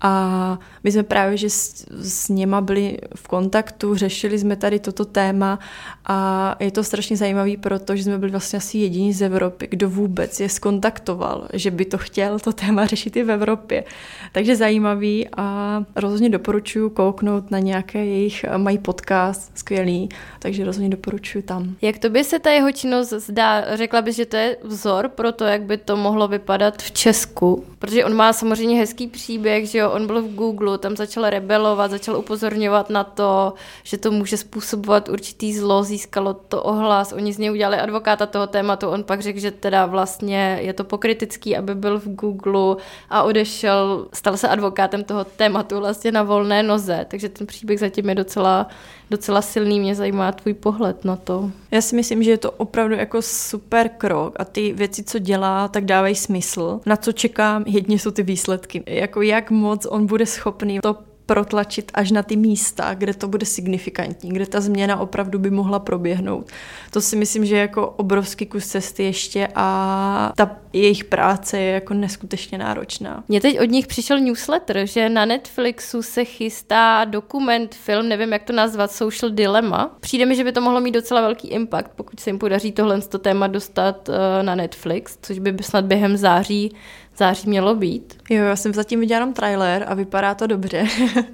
a 0.00 0.58
my 0.84 0.92
jsme 0.92 1.02
právě, 1.02 1.36
že 1.36 1.50
s, 1.50 1.86
s 1.90 2.28
něma 2.28 2.60
byli 2.60 2.98
v 3.14 3.28
kontaktu, 3.28 3.94
řešili 3.94 4.38
jsme 4.38 4.56
tady 4.56 4.78
toto 4.78 5.04
téma 5.04 5.58
a 6.04 6.56
je 6.60 6.70
to 6.70 6.84
strašně 6.84 7.16
zajímavý, 7.16 7.56
protože 7.56 8.04
jsme 8.04 8.18
byli 8.18 8.30
vlastně 8.30 8.56
asi 8.56 8.78
jediní 8.78 9.12
z 9.12 9.22
Evropy, 9.22 9.68
kdo 9.70 9.90
vůbec 9.90 10.40
je 10.40 10.48
skontaktoval, 10.48 11.37
že 11.52 11.70
by 11.70 11.84
to 11.84 11.98
chtěl 11.98 12.38
to 12.38 12.52
téma 12.52 12.86
řešit 12.86 13.16
i 13.16 13.22
v 13.22 13.30
Evropě. 13.30 13.84
Takže 14.32 14.56
zajímavý 14.56 15.28
a 15.36 15.82
rozhodně 15.96 16.28
doporučuji 16.30 16.90
kouknout 16.90 17.50
na 17.50 17.58
nějaké 17.58 18.04
jejich, 18.04 18.44
mají 18.56 18.78
podcast 18.78 19.58
skvělý, 19.58 20.08
takže 20.38 20.64
rozhodně 20.64 20.88
doporučuji 20.88 21.42
tam. 21.42 21.74
Jak 21.82 21.98
to 21.98 22.10
by 22.10 22.24
se 22.24 22.38
ta 22.38 22.50
jeho 22.50 22.72
činnost 22.72 23.08
zdá? 23.08 23.76
Řekla 23.76 24.02
bys, 24.02 24.16
že 24.16 24.26
to 24.26 24.36
je 24.36 24.56
vzor 24.62 25.08
pro 25.08 25.32
to, 25.32 25.44
jak 25.44 25.62
by 25.62 25.76
to 25.76 25.96
mohlo 25.96 26.28
vypadat 26.28 26.82
v 26.82 26.90
Česku. 26.90 27.64
Protože 27.78 28.04
on 28.04 28.14
má 28.14 28.32
samozřejmě 28.32 28.78
hezký 28.78 29.06
příběh, 29.06 29.70
že 29.70 29.78
jo, 29.78 29.90
on 29.90 30.06
byl 30.06 30.22
v 30.22 30.34
Google, 30.34 30.78
tam 30.78 30.96
začal 30.96 31.30
rebelovat, 31.30 31.90
začal 31.90 32.16
upozorňovat 32.16 32.90
na 32.90 33.04
to, 33.04 33.54
že 33.82 33.98
to 33.98 34.10
může 34.10 34.36
způsobovat 34.36 35.08
určitý 35.08 35.54
zlo, 35.54 35.82
získalo 35.82 36.34
to 36.34 36.62
ohlas, 36.62 37.12
oni 37.12 37.32
z 37.32 37.38
něj 37.38 37.50
udělali 37.50 37.76
advokáta 37.76 38.26
toho 38.26 38.46
tématu, 38.46 38.88
on 38.88 39.04
pak 39.04 39.20
řekl, 39.20 39.38
že 39.38 39.50
teda 39.50 39.86
vlastně 39.86 40.58
je 40.60 40.72
to 40.72 40.84
pokritický, 41.28 41.56
aby 41.56 41.74
byl 41.74 42.00
v 42.00 42.08
Google 42.14 42.76
a 43.10 43.22
odešel, 43.22 44.08
stal 44.14 44.36
se 44.36 44.48
advokátem 44.48 45.04
toho 45.04 45.24
tématu 45.24 45.78
vlastně 45.78 46.12
na 46.12 46.22
volné 46.22 46.62
noze, 46.62 47.06
takže 47.08 47.28
ten 47.28 47.46
příběh 47.46 47.80
zatím 47.80 48.08
je 48.08 48.14
docela, 48.14 48.66
docela 49.10 49.42
silný, 49.42 49.80
mě 49.80 49.94
zajímá 49.94 50.32
tvůj 50.32 50.54
pohled 50.54 51.04
na 51.04 51.16
to. 51.16 51.50
Já 51.70 51.80
si 51.80 51.96
myslím, 51.96 52.22
že 52.22 52.30
je 52.30 52.38
to 52.38 52.50
opravdu 52.50 52.94
jako 52.94 53.22
super 53.22 53.88
krok 53.88 54.34
a 54.40 54.44
ty 54.44 54.72
věci, 54.72 55.04
co 55.04 55.18
dělá, 55.18 55.68
tak 55.68 55.84
dávají 55.84 56.14
smysl. 56.14 56.80
Na 56.86 56.96
co 56.96 57.12
čekám, 57.12 57.64
jedně 57.66 57.98
jsou 57.98 58.10
ty 58.10 58.22
výsledky. 58.22 58.82
Jako 58.86 59.22
jak 59.22 59.50
moc 59.50 59.86
on 59.86 60.06
bude 60.06 60.26
schopný 60.26 60.80
to 60.80 60.96
protlačit 61.28 61.90
až 61.94 62.10
na 62.10 62.22
ty 62.22 62.36
místa, 62.36 62.94
kde 62.94 63.14
to 63.14 63.28
bude 63.28 63.46
signifikantní, 63.46 64.30
kde 64.30 64.46
ta 64.46 64.60
změna 64.60 65.00
opravdu 65.00 65.38
by 65.38 65.50
mohla 65.50 65.78
proběhnout. 65.78 66.46
To 66.90 67.00
si 67.00 67.16
myslím, 67.16 67.44
že 67.44 67.54
je 67.54 67.60
jako 67.60 67.88
obrovský 67.88 68.46
kus 68.46 68.66
cesty 68.66 69.04
ještě 69.04 69.48
a 69.54 70.32
ta 70.36 70.56
jejich 70.72 71.04
práce 71.04 71.58
je 71.58 71.72
jako 71.72 71.94
neskutečně 71.94 72.58
náročná. 72.58 73.24
Mně 73.28 73.40
teď 73.40 73.60
od 73.60 73.70
nich 73.70 73.86
přišel 73.86 74.18
newsletter, 74.20 74.86
že 74.86 75.08
na 75.08 75.24
Netflixu 75.24 76.02
se 76.02 76.24
chystá 76.24 77.04
dokument, 77.04 77.74
film, 77.74 78.08
nevím 78.08 78.32
jak 78.32 78.42
to 78.42 78.52
nazvat, 78.52 78.92
Social 78.92 79.30
Dilemma. 79.30 79.96
Přijde 80.00 80.26
mi, 80.26 80.36
že 80.36 80.44
by 80.44 80.52
to 80.52 80.60
mohlo 80.60 80.80
mít 80.80 80.92
docela 80.92 81.20
velký 81.20 81.48
impact, 81.48 81.90
pokud 81.96 82.20
se 82.20 82.30
jim 82.30 82.38
podaří 82.38 82.72
tohle 82.72 83.00
téma 83.00 83.46
dostat 83.46 84.08
eh, 84.08 84.42
na 84.42 84.54
Netflix, 84.54 85.18
což 85.22 85.38
by 85.38 85.56
snad 85.62 85.84
během 85.84 86.16
září 86.16 86.74
září 87.18 87.48
mělo 87.48 87.74
být. 87.74 88.18
Jo, 88.30 88.44
já 88.44 88.56
jsem 88.56 88.74
zatím 88.74 89.00
viděla 89.00 89.20
jenom 89.20 89.34
trailer 89.34 89.84
a 89.88 89.94
vypadá 89.94 90.34
to 90.34 90.46
dobře. 90.46 90.86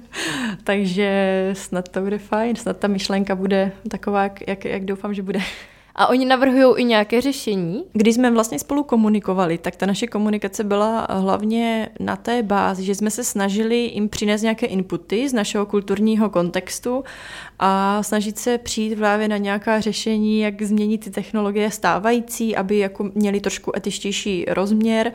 Takže 0.63 1.49
snad 1.53 1.89
to 1.89 2.01
bude 2.01 2.17
fajn, 2.17 2.55
snad 2.55 2.77
ta 2.77 2.87
myšlenka 2.87 3.35
bude 3.35 3.71
taková, 3.89 4.29
jak, 4.47 4.65
jak 4.65 4.85
doufám, 4.85 5.13
že 5.13 5.21
bude. 5.21 5.39
A 5.97 6.07
oni 6.07 6.25
navrhují 6.25 6.75
i 6.77 6.83
nějaké 6.83 7.21
řešení? 7.21 7.83
Když 7.93 8.15
jsme 8.15 8.31
vlastně 8.31 8.59
spolu 8.59 8.83
komunikovali, 8.83 9.57
tak 9.57 9.75
ta 9.75 9.85
naše 9.85 10.07
komunikace 10.07 10.63
byla 10.63 11.07
hlavně 11.09 11.89
na 11.99 12.15
té 12.15 12.43
bázi, 12.43 12.83
že 12.83 12.95
jsme 12.95 13.11
se 13.11 13.23
snažili 13.23 13.75
jim 13.75 14.09
přinést 14.09 14.41
nějaké 14.41 14.65
inputy 14.65 15.29
z 15.29 15.33
našeho 15.33 15.65
kulturního 15.65 16.29
kontextu 16.29 17.03
a 17.59 18.03
snažit 18.03 18.37
se 18.37 18.57
přijít 18.57 18.95
právě 18.95 19.27
na 19.27 19.37
nějaká 19.37 19.79
řešení, 19.79 20.39
jak 20.39 20.61
změnit 20.61 21.03
ty 21.03 21.11
technologie 21.11 21.71
stávající, 21.71 22.55
aby 22.55 22.77
jako 22.77 23.09
měli 23.15 23.39
trošku 23.39 23.71
etičtější 23.77 24.45
rozměr, 24.47 25.11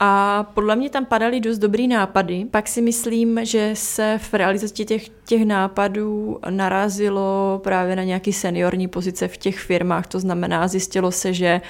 a 0.00 0.42
podle 0.54 0.76
mě 0.76 0.90
tam 0.90 1.04
padaly 1.04 1.40
dost 1.40 1.58
dobrý 1.58 1.88
nápady. 1.88 2.46
Pak 2.50 2.68
si 2.68 2.82
myslím, 2.82 3.40
že 3.42 3.70
se 3.74 4.18
v 4.22 4.34
realizaci 4.34 4.84
těch, 4.84 5.08
těch 5.08 5.44
nápadů 5.44 6.38
narazilo 6.50 7.60
právě 7.64 7.96
na 7.96 8.04
nějaký 8.04 8.32
seniorní 8.32 8.88
pozice 8.88 9.28
v 9.28 9.36
těch 9.36 9.58
firmách. 9.58 10.06
To 10.06 10.20
znamená, 10.20 10.68
zjistilo 10.68 11.12
se, 11.12 11.32
že 11.32 11.60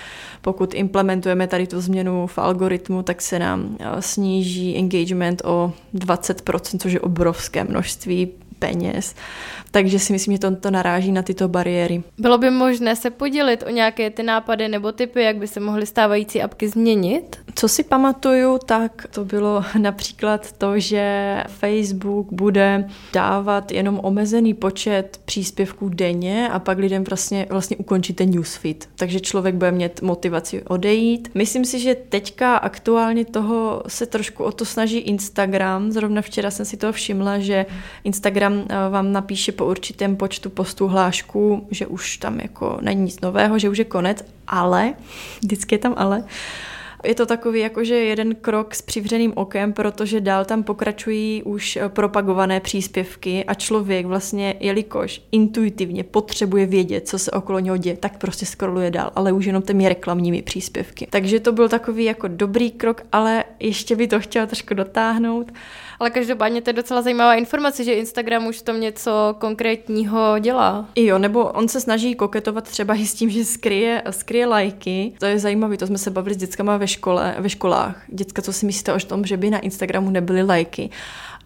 pokud 0.40 0.74
implementujeme 0.74 1.46
tady 1.46 1.66
tu 1.66 1.80
změnu 1.80 2.26
v 2.26 2.38
algoritmu, 2.38 3.02
tak 3.02 3.22
se 3.22 3.38
nám 3.38 3.76
eh, 3.80 4.02
sníží 4.02 4.76
engagement 4.76 5.42
o 5.44 5.72
20%, 5.94 6.78
což 6.78 6.92
je 6.92 7.00
obrovské 7.00 7.64
množství 7.64 8.32
peněz. 8.66 9.14
Takže 9.70 9.98
si 9.98 10.12
myslím, 10.12 10.34
že 10.34 10.38
to, 10.38 10.56
to 10.56 10.70
naráží 10.70 11.12
na 11.12 11.22
tyto 11.22 11.48
bariéry. 11.48 12.02
Bylo 12.18 12.38
by 12.38 12.50
možné 12.50 12.96
se 12.96 13.10
podělit 13.10 13.64
o 13.66 13.70
nějaké 13.70 14.10
ty 14.10 14.22
nápady 14.22 14.68
nebo 14.68 14.92
typy, 14.92 15.22
jak 15.22 15.36
by 15.36 15.46
se 15.46 15.60
mohly 15.60 15.86
stávající 15.86 16.42
apky 16.42 16.68
změnit? 16.68 17.36
Co 17.54 17.68
si 17.68 17.84
pamatuju, 17.84 18.58
tak 18.66 19.06
to 19.10 19.24
bylo 19.24 19.64
například 19.78 20.52
to, 20.52 20.78
že 20.78 21.36
Facebook 21.48 22.32
bude 22.32 22.88
dávat 23.12 23.72
jenom 23.72 24.00
omezený 24.02 24.54
počet 24.54 25.20
příspěvků 25.24 25.88
denně 25.88 26.48
a 26.48 26.58
pak 26.58 26.78
lidem 26.78 27.04
vlastně, 27.04 27.46
vlastně 27.50 27.76
ukončí 27.76 28.14
ten 28.14 28.30
newsfeed. 28.30 28.88
Takže 28.96 29.20
člověk 29.20 29.54
bude 29.54 29.72
mít 29.72 30.02
motivaci 30.02 30.62
odejít. 30.62 31.30
Myslím 31.34 31.64
si, 31.64 31.78
že 31.78 31.94
teďka 31.94 32.56
aktuálně 32.56 33.24
toho 33.24 33.82
se 33.88 34.06
trošku 34.06 34.44
o 34.44 34.52
to 34.52 34.64
snaží 34.64 34.98
Instagram. 34.98 35.92
Zrovna 35.92 36.22
včera 36.22 36.50
jsem 36.50 36.66
si 36.66 36.76
to 36.76 36.92
všimla, 36.92 37.38
že 37.38 37.66
Instagram 38.04 38.55
vám 38.90 39.12
napíše 39.12 39.52
po 39.52 39.66
určitém 39.66 40.16
počtu 40.16 40.50
postů 40.50 40.88
hlášku, 40.88 41.66
že 41.70 41.86
už 41.86 42.16
tam 42.16 42.40
jako 42.40 42.78
není 42.80 43.02
nic 43.02 43.20
nového, 43.20 43.58
že 43.58 43.68
už 43.68 43.78
je 43.78 43.84
konec, 43.84 44.24
ale, 44.46 44.94
vždycky 45.40 45.74
je 45.74 45.78
tam 45.78 45.94
ale, 45.96 46.24
je 47.04 47.14
to 47.14 47.26
takový 47.26 47.60
jakože 47.60 47.94
jeden 47.94 48.34
krok 48.34 48.74
s 48.74 48.82
přivřeným 48.82 49.32
okem, 49.34 49.72
protože 49.72 50.20
dál 50.20 50.44
tam 50.44 50.62
pokračují 50.62 51.42
už 51.42 51.78
propagované 51.88 52.60
příspěvky 52.60 53.44
a 53.44 53.54
člověk 53.54 54.06
vlastně, 54.06 54.54
jelikož 54.60 55.22
intuitivně 55.32 56.04
potřebuje 56.04 56.66
vědět, 56.66 57.08
co 57.08 57.18
se 57.18 57.30
okolo 57.30 57.58
něho 57.58 57.76
děje, 57.76 57.96
tak 57.96 58.18
prostě 58.18 58.46
scrolluje 58.46 58.90
dál, 58.90 59.10
ale 59.14 59.32
už 59.32 59.44
jenom 59.44 59.62
těmi 59.62 59.88
reklamními 59.88 60.42
příspěvky. 60.42 61.06
Takže 61.10 61.40
to 61.40 61.52
byl 61.52 61.68
takový 61.68 62.04
jako 62.04 62.28
dobrý 62.28 62.70
krok, 62.70 63.02
ale 63.12 63.44
ještě 63.60 63.96
by 63.96 64.08
to 64.08 64.20
chtěla 64.20 64.46
trošku 64.46 64.74
dotáhnout. 64.74 65.52
Ale 65.98 66.10
každopádně 66.10 66.62
to 66.62 66.70
je 66.70 66.74
docela 66.74 67.02
zajímavá 67.02 67.34
informace, 67.34 67.84
že 67.84 67.92
Instagram 67.92 68.46
už 68.46 68.58
v 68.58 68.62
tom 68.62 68.80
něco 68.80 69.36
konkrétního 69.38 70.38
dělá. 70.38 70.88
I 70.94 71.06
jo, 71.06 71.18
nebo 71.18 71.44
on 71.44 71.68
se 71.68 71.80
snaží 71.80 72.14
koketovat 72.14 72.64
třeba 72.64 72.94
i 72.94 73.06
s 73.06 73.14
tím, 73.14 73.30
že 73.30 73.44
skryje, 73.44 74.02
skryje 74.10 74.46
lajky. 74.46 75.12
To 75.18 75.26
je 75.26 75.38
zajímavé, 75.38 75.76
to 75.76 75.86
jsme 75.86 75.98
se 75.98 76.10
bavili 76.10 76.34
s 76.34 76.38
dětskama 76.38 76.76
ve 76.76 76.88
škole, 76.88 77.34
ve 77.38 77.48
školách. 77.48 78.02
Děcka, 78.08 78.42
co 78.42 78.52
si 78.52 78.66
myslíte 78.66 78.92
o 78.92 78.98
tom, 78.98 79.24
že 79.24 79.36
by 79.36 79.50
na 79.50 79.58
Instagramu 79.58 80.10
nebyly 80.10 80.42
lajky? 80.42 80.90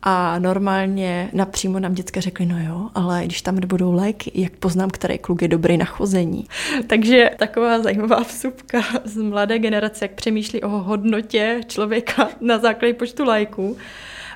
A 0.02 0.38
normálně 0.38 1.30
napřímo 1.32 1.78
nám 1.78 1.94
děcka 1.94 2.20
řekli, 2.20 2.46
no 2.46 2.56
jo, 2.60 2.88
ale 2.94 3.22
když 3.24 3.42
tam 3.42 3.54
nebudou 3.54 3.92
lajky, 3.92 4.32
jak 4.34 4.52
poznám, 4.52 4.90
který 4.90 5.18
kluk 5.18 5.42
je 5.42 5.48
dobrý 5.48 5.76
na 5.76 5.84
chození. 5.84 6.46
Takže 6.86 7.30
taková 7.38 7.80
zajímavá 7.80 8.24
vsupka 8.24 8.82
z 9.04 9.16
mladé 9.16 9.58
generace, 9.58 10.04
jak 10.04 10.12
přemýšlí 10.12 10.62
o 10.62 10.68
hodnotě 10.68 11.60
člověka 11.66 12.28
na 12.40 12.58
základě 12.58 12.94
počtu 12.94 13.24
lajků. 13.24 13.76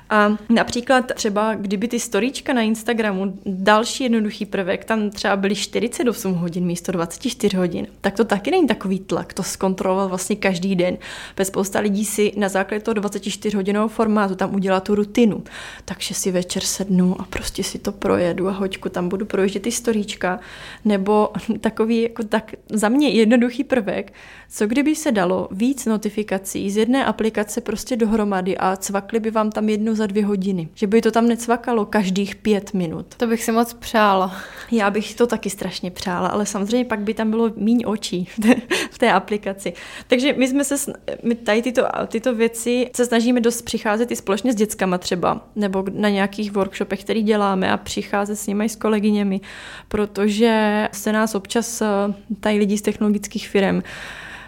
A 0.09 0.37
například 0.49 1.11
třeba, 1.13 1.55
kdyby 1.55 1.87
ty 1.87 1.99
storíčka 1.99 2.53
na 2.53 2.61
Instagramu, 2.61 3.39
další 3.45 4.03
jednoduchý 4.03 4.45
prvek, 4.45 4.85
tam 4.85 5.09
třeba 5.09 5.35
byly 5.35 5.55
48 5.55 6.33
hodin 6.33 6.65
místo 6.65 6.91
24 6.91 7.57
hodin, 7.57 7.87
tak 8.01 8.15
to 8.15 8.25
taky 8.25 8.51
není 8.51 8.67
takový 8.67 8.99
tlak, 8.99 9.33
to 9.33 9.43
zkontrolovat 9.43 10.09
vlastně 10.09 10.35
každý 10.35 10.75
den. 10.75 10.97
Bez 11.37 11.47
spousta 11.47 11.79
lidí 11.79 12.05
si 12.05 12.31
na 12.37 12.49
základě 12.49 12.83
toho 12.83 12.93
24 12.93 13.57
hodinového 13.57 13.89
formátu 13.89 14.35
tam 14.35 14.55
udělá 14.55 14.79
tu 14.79 14.95
rutinu. 14.95 15.43
Takže 15.85 16.13
si 16.13 16.31
večer 16.31 16.63
sednu 16.63 17.21
a 17.21 17.23
prostě 17.23 17.63
si 17.63 17.79
to 17.79 17.91
projedu 17.91 18.47
a 18.47 18.51
hoďku 18.51 18.89
tam 18.89 19.09
budu 19.09 19.25
projíždět 19.25 19.63
ty 19.63 19.71
storíčka. 19.71 20.39
Nebo 20.85 21.29
takový 21.61 22.01
jako 22.01 22.23
tak 22.23 22.51
za 22.69 22.89
mě 22.89 23.09
jednoduchý 23.09 23.63
prvek, 23.63 24.13
co 24.49 24.67
kdyby 24.67 24.95
se 24.95 25.11
dalo 25.11 25.47
víc 25.51 25.85
notifikací 25.85 26.71
z 26.71 26.77
jedné 26.77 27.05
aplikace 27.05 27.61
prostě 27.61 27.95
dohromady 27.95 28.57
a 28.57 28.75
cvakli 28.75 29.19
by 29.19 29.31
vám 29.31 29.51
tam 29.51 29.69
jednu 29.69 29.94
za 29.95 30.07
dvě 30.07 30.25
hodiny. 30.25 30.69
Že 30.73 30.87
by 30.87 31.01
to 31.01 31.11
tam 31.11 31.27
necvakalo 31.27 31.85
každých 31.85 32.35
pět 32.35 32.73
minut. 32.73 33.15
To 33.17 33.27
bych 33.27 33.43
si 33.43 33.51
moc 33.51 33.73
přála. 33.73 34.35
Já 34.71 34.89
bych 34.89 35.15
to 35.15 35.27
taky 35.27 35.49
strašně 35.49 35.91
přála, 35.91 36.27
ale 36.27 36.45
samozřejmě 36.45 36.85
pak 36.85 36.99
by 36.99 37.13
tam 37.13 37.29
bylo 37.29 37.51
míň 37.55 37.83
očí 37.85 38.29
v 38.91 38.97
té 38.97 39.11
aplikaci. 39.11 39.73
Takže 40.07 40.33
my 40.33 40.47
jsme 40.47 40.63
se, 40.63 40.93
my 41.23 41.35
tady 41.35 41.61
tyto, 41.61 41.87
tyto 42.07 42.35
věci 42.35 42.89
se 42.95 43.05
snažíme 43.05 43.41
dost 43.41 43.61
přicházet 43.61 44.11
i 44.11 44.15
společně 44.15 44.53
s 44.53 44.55
dětskama 44.55 44.97
třeba, 44.97 45.47
nebo 45.55 45.83
na 45.91 46.09
nějakých 46.09 46.51
workshopech, 46.51 47.03
který 47.03 47.23
děláme 47.23 47.71
a 47.71 47.77
přicházet 47.77 48.35
s 48.35 48.47
nimi 48.47 48.69
s 48.69 48.75
kolegyněmi, 48.75 49.41
protože 49.87 50.87
se 50.91 51.11
nás 51.11 51.35
občas 51.35 51.81
eh, 51.81 51.87
tady 52.39 52.57
lidi 52.57 52.77
z 52.77 52.81
technologických 52.81 53.49
firm 53.49 53.81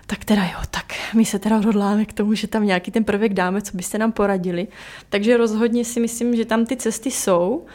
tak 0.07 0.25
teda 0.25 0.43
jo, 0.43 0.59
tak 0.71 0.85
my 1.15 1.25
se 1.25 1.39
teda 1.39 1.57
odhodláme 1.57 2.05
k 2.05 2.13
tomu, 2.13 2.33
že 2.33 2.47
tam 2.47 2.65
nějaký 2.65 2.91
ten 2.91 3.03
prvek 3.03 3.33
dáme, 3.33 3.61
co 3.61 3.77
byste 3.77 3.97
nám 3.97 4.11
poradili. 4.11 4.67
Takže 5.09 5.37
rozhodně 5.37 5.85
si 5.85 5.99
myslím, 5.99 6.35
že 6.35 6.45
tam 6.45 6.65
ty 6.65 6.75
cesty 6.75 7.11
jsou 7.11 7.65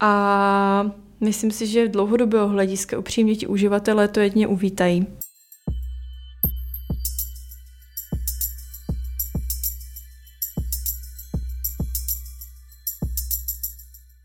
a 0.00 0.90
myslím 1.20 1.50
si, 1.50 1.66
že 1.66 1.88
dlouhodobého 1.88 2.48
hlediska 2.48 2.98
upřímně 2.98 3.36
ti 3.36 3.46
uživatelé 3.46 4.08
to 4.08 4.20
jedně 4.20 4.46
uvítají. 4.46 5.06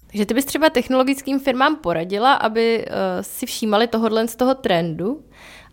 Takže 0.08 0.26
ty 0.26 0.34
bys 0.34 0.46
třeba 0.46 0.70
technologickým 0.70 1.40
firmám 1.40 1.76
poradila, 1.76 2.34
aby 2.34 2.86
uh, 2.86 2.94
si 3.22 3.46
všímali 3.46 3.88
tohohle 3.88 4.28
z 4.28 4.36
toho 4.36 4.56
trendu 4.56 5.24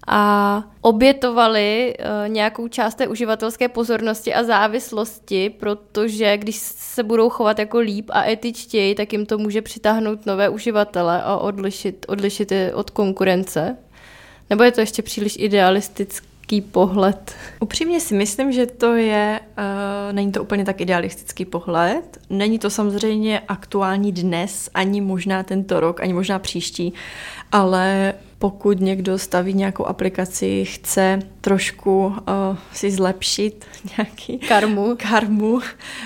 a 0.06 0.64
obětovali 0.80 1.94
uh, 1.99 2.28
nějakou 2.28 2.68
část 2.68 2.94
té 2.94 3.08
uživatelské 3.08 3.68
pozornosti 3.68 4.34
a 4.34 4.44
závislosti, 4.44 5.50
protože 5.50 6.37
když 6.37 6.56
se 6.56 7.02
budou 7.02 7.28
chovat 7.28 7.58
jako 7.58 7.78
líp 7.78 8.11
a 8.12 8.30
etičtěji, 8.30 8.94
tak 8.94 9.12
jim 9.12 9.26
to 9.26 9.38
může 9.38 9.62
přitáhnout 9.62 10.26
nové 10.26 10.49
uživatele 10.49 11.23
a 11.23 11.37
odlišit, 11.37 12.06
odlišit 12.08 12.52
je 12.52 12.75
od 12.75 12.90
konkurence. 12.90 13.76
Nebo 14.50 14.62
je 14.62 14.73
to 14.73 14.80
ještě 14.80 15.02
příliš 15.02 15.37
idealistický 15.38 16.61
pohled? 16.61 17.34
Upřímně 17.61 18.00
si 18.00 18.14
myslím, 18.14 18.52
že 18.52 18.66
to 18.66 18.94
je, 18.94 19.40
uh, 19.58 20.12
není 20.12 20.32
to 20.32 20.42
úplně 20.42 20.64
tak 20.64 20.80
idealistický 20.80 21.44
pohled. 21.44 22.18
Není 22.30 22.58
to 22.58 22.70
samozřejmě 22.70 23.40
aktuální 23.49 24.12
dnes, 24.12 24.70
ani 24.75 25.00
možná 25.00 25.42
tento 25.42 25.80
rok, 25.80 26.00
ani 26.00 26.12
možná 26.12 26.38
příští, 26.38 26.92
ale 27.52 28.14
pokud 28.45 28.81
někdo 28.81 29.19
staví 29.19 29.55
nějakou 29.55 29.85
aplikaci, 29.85 30.65
chce 30.65 31.19
trošku 31.41 32.07
uh, 32.07 32.15
si 32.73 32.91
zlepšit 32.91 33.65
nějaký 33.99 34.39
karmu, 34.39 34.97
karmu 34.97 35.61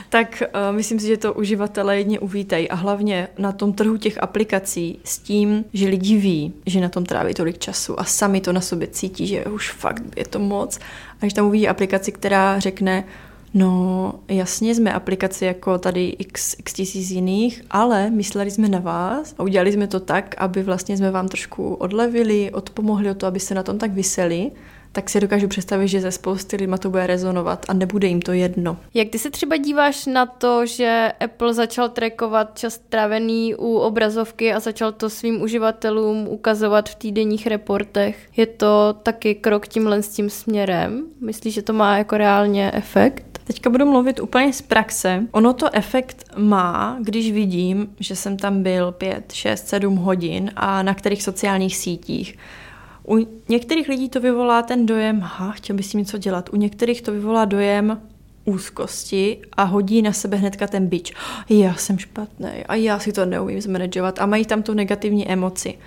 tak 0.09 0.42
uh, 0.42 0.76
myslím 0.76 1.00
si, 1.00 1.07
že 1.07 1.16
to 1.16 1.35
uživatelé 1.35 1.99
jedně 1.99 2.18
uvítají. 2.21 2.71
A 2.71 2.75
hlavně 2.75 3.28
na 3.38 3.52
tom 3.52 3.73
trhu 3.73 3.97
těch 3.97 4.23
aplikací 4.23 5.00
s 5.04 5.18
tím, 5.18 5.64
že 5.73 5.88
lidi 5.88 6.16
ví, 6.16 6.52
že 6.66 6.80
na 6.80 6.88
tom 6.88 7.04
tráví 7.04 7.35
tolik 7.35 7.59
času 7.59 8.00
a 8.00 8.04
sami 8.04 8.40
to 8.40 8.52
na 8.52 8.61
sobě 8.61 8.87
cítí, 8.87 9.26
že 9.26 9.45
už 9.45 9.73
fakt 9.73 10.02
je 10.16 10.25
to 10.25 10.38
moc. 10.38 10.78
A 11.12 11.21
když 11.21 11.33
tam 11.33 11.47
uvidí 11.47 11.68
aplikaci, 11.68 12.12
která 12.12 12.59
řekne, 12.59 13.04
No, 13.54 14.14
jasně, 14.28 14.74
jsme 14.74 14.92
aplikaci 14.92 15.44
jako 15.44 15.78
tady 15.78 16.08
x, 16.08 16.56
x 16.58 16.72
tisíc 16.72 17.10
jiných, 17.10 17.62
ale 17.70 18.10
mysleli 18.10 18.50
jsme 18.50 18.68
na 18.68 18.78
vás 18.78 19.34
a 19.38 19.42
udělali 19.42 19.72
jsme 19.72 19.86
to 19.86 20.00
tak, 20.00 20.34
aby 20.38 20.62
vlastně 20.62 20.96
jsme 20.96 21.10
vám 21.10 21.28
trošku 21.28 21.74
odlevili, 21.74 22.50
odpomohli 22.50 23.10
o 23.10 23.14
to, 23.14 23.26
aby 23.26 23.40
se 23.40 23.54
na 23.54 23.62
tom 23.62 23.78
tak 23.78 23.92
vyseli, 23.92 24.50
tak 24.92 25.11
si 25.11 25.21
dokážu 25.21 25.49
představit, 25.49 25.88
že 25.88 26.00
ze 26.00 26.11
spousty 26.11 26.57
lidma 26.57 26.78
to 26.78 26.90
bude 26.90 27.07
rezonovat 27.07 27.66
a 27.68 27.73
nebude 27.73 28.09
jim 28.09 28.23
to 28.23 28.33
jedno. 28.33 28.76
Jak 28.95 29.09
ty 29.09 29.18
se 29.18 29.30
třeba 29.30 29.57
díváš 29.57 30.07
na 30.07 30.26
to, 30.26 30.66
že 30.66 31.12
Apple 31.21 31.54
začal 31.54 31.88
trackovat 31.88 32.59
čas 32.59 32.80
trávený 32.88 33.54
u 33.54 33.76
obrazovky 33.76 34.52
a 34.52 34.61
začal 34.61 34.92
to 34.92 35.11
svým 35.11 35.42
uživatelům 35.42 36.28
ukazovat 36.28 36.88
v 36.88 36.95
týdenních 36.95 37.47
reportech? 37.47 38.28
Je 38.37 38.47
to 38.47 38.97
taky 39.02 39.35
krok 39.35 39.68
tímhle 39.68 40.02
s 40.02 40.09
tím 40.09 40.30
směrem? 40.30 41.04
Myslíš, 41.21 41.54
že 41.54 41.62
to 41.62 41.73
má 41.73 41.99
jako 41.99 42.16
reálně 42.16 42.71
efekt? 42.75 43.28
Teďka 43.45 43.71
budu 43.71 43.87
mluvit 43.87 44.21
úplně 44.21 44.52
z 44.52 44.62
praxe. 44.62 45.23
Ono 45.30 45.52
to 45.52 45.75
efekt 45.75 46.25
má, 46.37 46.99
když 47.00 47.33
vidím, 47.33 47.95
že 48.00 48.16
jsem 48.16 48.37
tam 48.37 48.62
byl 48.62 48.92
5, 48.92 49.33
6, 49.33 49.68
7 49.68 49.97
hodin 49.97 50.50
a 50.57 50.83
na 50.83 50.95
kterých 50.95 51.23
sociálních 51.23 51.76
sítích. 51.76 52.38
U 53.10 53.26
některých 53.48 53.88
lidí 53.88 54.08
to 54.08 54.20
vyvolá 54.20 54.62
ten 54.62 54.86
dojem, 54.86 55.20
ha, 55.20 55.52
chtěl 55.52 55.76
bych 55.76 55.86
si 55.86 55.96
něco 55.96 56.18
dělat. 56.18 56.48
U 56.52 56.56
některých 56.56 57.02
to 57.02 57.12
vyvolá 57.12 57.44
dojem 57.44 58.00
úzkosti 58.44 59.38
a 59.52 59.62
hodí 59.62 60.02
na 60.02 60.12
sebe 60.12 60.36
hnedka 60.36 60.66
ten 60.66 60.86
bič. 60.86 61.14
Já 61.48 61.74
jsem 61.74 61.98
špatný 61.98 62.48
a 62.68 62.74
já 62.74 62.98
si 62.98 63.12
to 63.12 63.26
neumím 63.26 63.60
zmanagovat 63.60 64.18
a 64.18 64.26
mají 64.26 64.46
tam 64.46 64.62
tu 64.62 64.74
negativní 64.74 65.28
emoci. 65.28 65.78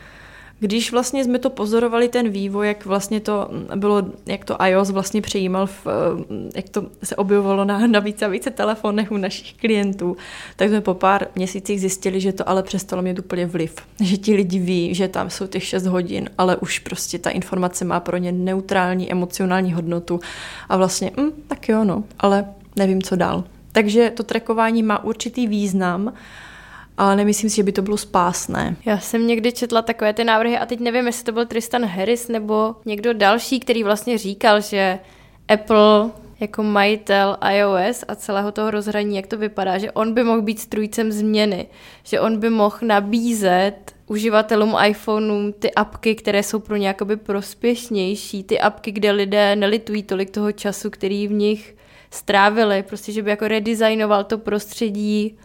Když 0.63 0.91
vlastně 0.91 1.23
jsme 1.23 1.39
to 1.39 1.49
pozorovali, 1.49 2.07
ten 2.07 2.29
vývoj, 2.29 2.67
jak 2.67 2.85
vlastně 2.85 3.19
to 3.19 3.49
bylo, 3.75 4.03
jak 4.25 4.45
to 4.45 4.57
iOS 4.65 4.89
vlastně 4.89 5.21
přijímal, 5.21 5.67
v, 5.67 5.87
eh, 5.87 6.51
jak 6.55 6.69
to 6.69 6.85
se 7.03 7.15
objevovalo 7.15 7.65
na, 7.65 7.87
na 7.87 7.99
více 7.99 8.25
a 8.25 8.29
více 8.29 8.49
telefonech 8.49 9.11
u 9.11 9.17
našich 9.17 9.53
klientů, 9.53 10.17
tak 10.55 10.69
jsme 10.69 10.81
po 10.81 10.93
pár 10.93 11.27
měsících 11.35 11.79
zjistili, 11.79 12.21
že 12.21 12.33
to 12.33 12.49
ale 12.49 12.63
přestalo 12.63 13.01
mít 13.01 13.19
úplně 13.19 13.45
vliv. 13.45 13.75
Že 13.99 14.17
ti 14.17 14.35
lidi 14.35 14.59
ví, 14.59 14.95
že 14.95 15.07
tam 15.07 15.29
jsou 15.29 15.47
těch 15.47 15.63
6 15.63 15.85
hodin, 15.85 16.29
ale 16.37 16.57
už 16.57 16.79
prostě 16.79 17.19
ta 17.19 17.29
informace 17.29 17.85
má 17.85 17.99
pro 17.99 18.17
ně 18.17 18.31
neutrální 18.31 19.11
emocionální 19.11 19.73
hodnotu 19.73 20.19
a 20.69 20.77
vlastně, 20.77 21.11
hm, 21.17 21.31
tak 21.47 21.69
jo, 21.69 21.83
no, 21.83 22.03
ale 22.19 22.45
nevím, 22.75 23.01
co 23.01 23.15
dál. 23.15 23.43
Takže 23.71 24.09
to 24.15 24.23
trekování 24.23 24.83
má 24.83 25.03
určitý 25.03 25.47
význam, 25.47 26.13
ale 27.01 27.15
nemyslím 27.15 27.49
si, 27.49 27.55
že 27.55 27.63
by 27.63 27.71
to 27.71 27.81
bylo 27.81 27.97
spásné. 27.97 28.75
Já 28.85 28.99
jsem 28.99 29.27
někdy 29.27 29.51
četla 29.51 29.81
takové 29.81 30.13
ty 30.13 30.23
návrhy 30.23 30.57
a 30.57 30.65
teď 30.65 30.79
nevím, 30.79 31.05
jestli 31.05 31.23
to 31.23 31.31
byl 31.31 31.45
Tristan 31.45 31.85
Harris 31.85 32.27
nebo 32.27 32.75
někdo 32.85 33.13
další, 33.13 33.59
který 33.59 33.83
vlastně 33.83 34.17
říkal, 34.17 34.61
že 34.61 34.99
Apple 35.47 36.09
jako 36.39 36.63
majitel 36.63 37.37
iOS 37.53 38.03
a 38.07 38.15
celého 38.15 38.51
toho 38.51 38.71
rozhraní, 38.71 39.15
jak 39.15 39.27
to 39.27 39.37
vypadá, 39.37 39.77
že 39.77 39.91
on 39.91 40.13
by 40.13 40.23
mohl 40.23 40.41
být 40.41 40.59
strůjcem 40.59 41.11
změny, 41.11 41.67
že 42.03 42.19
on 42.19 42.39
by 42.39 42.49
mohl 42.49 42.77
nabízet 42.81 43.95
uživatelům 44.07 44.75
iPhoneů 44.87 45.51
ty 45.51 45.73
apky, 45.73 46.15
které 46.15 46.43
jsou 46.43 46.59
pro 46.59 46.75
ně 46.75 46.87
jakoby 46.87 47.17
prospěšnější, 47.17 48.43
ty 48.43 48.59
apky, 48.59 48.91
kde 48.91 49.11
lidé 49.11 49.55
nelitují 49.55 50.03
tolik 50.03 50.29
toho 50.29 50.51
času, 50.51 50.89
který 50.89 51.27
v 51.27 51.31
nich 51.31 51.75
strávili, 52.11 52.83
prostě, 52.83 53.11
že 53.11 53.23
by 53.23 53.29
jako 53.29 53.47
redesignoval 53.47 54.23
to 54.23 54.37
prostředí 54.37 55.37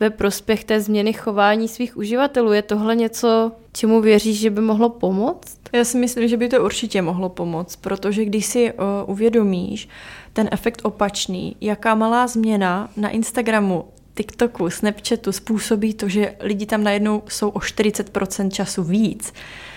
ve 0.00 0.10
prospěch 0.10 0.64
té 0.64 0.80
změny 0.80 1.12
chování 1.12 1.68
svých 1.68 1.96
uživatelů. 1.96 2.52
Je 2.52 2.62
tohle 2.62 2.96
něco, 2.96 3.52
čemu 3.72 4.00
věříš, 4.00 4.38
že 4.40 4.50
by 4.50 4.60
mohlo 4.60 4.90
pomoct? 4.90 5.58
Já 5.72 5.84
si 5.84 5.98
myslím, 5.98 6.28
že 6.28 6.36
by 6.36 6.48
to 6.48 6.64
určitě 6.64 7.02
mohlo 7.02 7.28
pomoct, 7.28 7.76
protože 7.76 8.24
když 8.24 8.46
si 8.46 8.72
uh, 8.72 8.78
uvědomíš 9.06 9.88
ten 10.32 10.48
efekt 10.52 10.80
opačný, 10.84 11.56
jaká 11.60 11.94
malá 11.94 12.26
změna 12.26 12.90
na 12.96 13.08
Instagramu 13.08 13.84
TikToku, 14.14 14.70
Snapchatu 14.70 15.32
způsobí 15.32 15.94
to, 15.94 16.08
že 16.08 16.34
lidi 16.40 16.66
tam 16.66 16.84
najednou 16.84 17.22
jsou 17.28 17.48
o 17.48 17.58
40% 17.58 18.50
času 18.50 18.82
víc, 18.82 19.32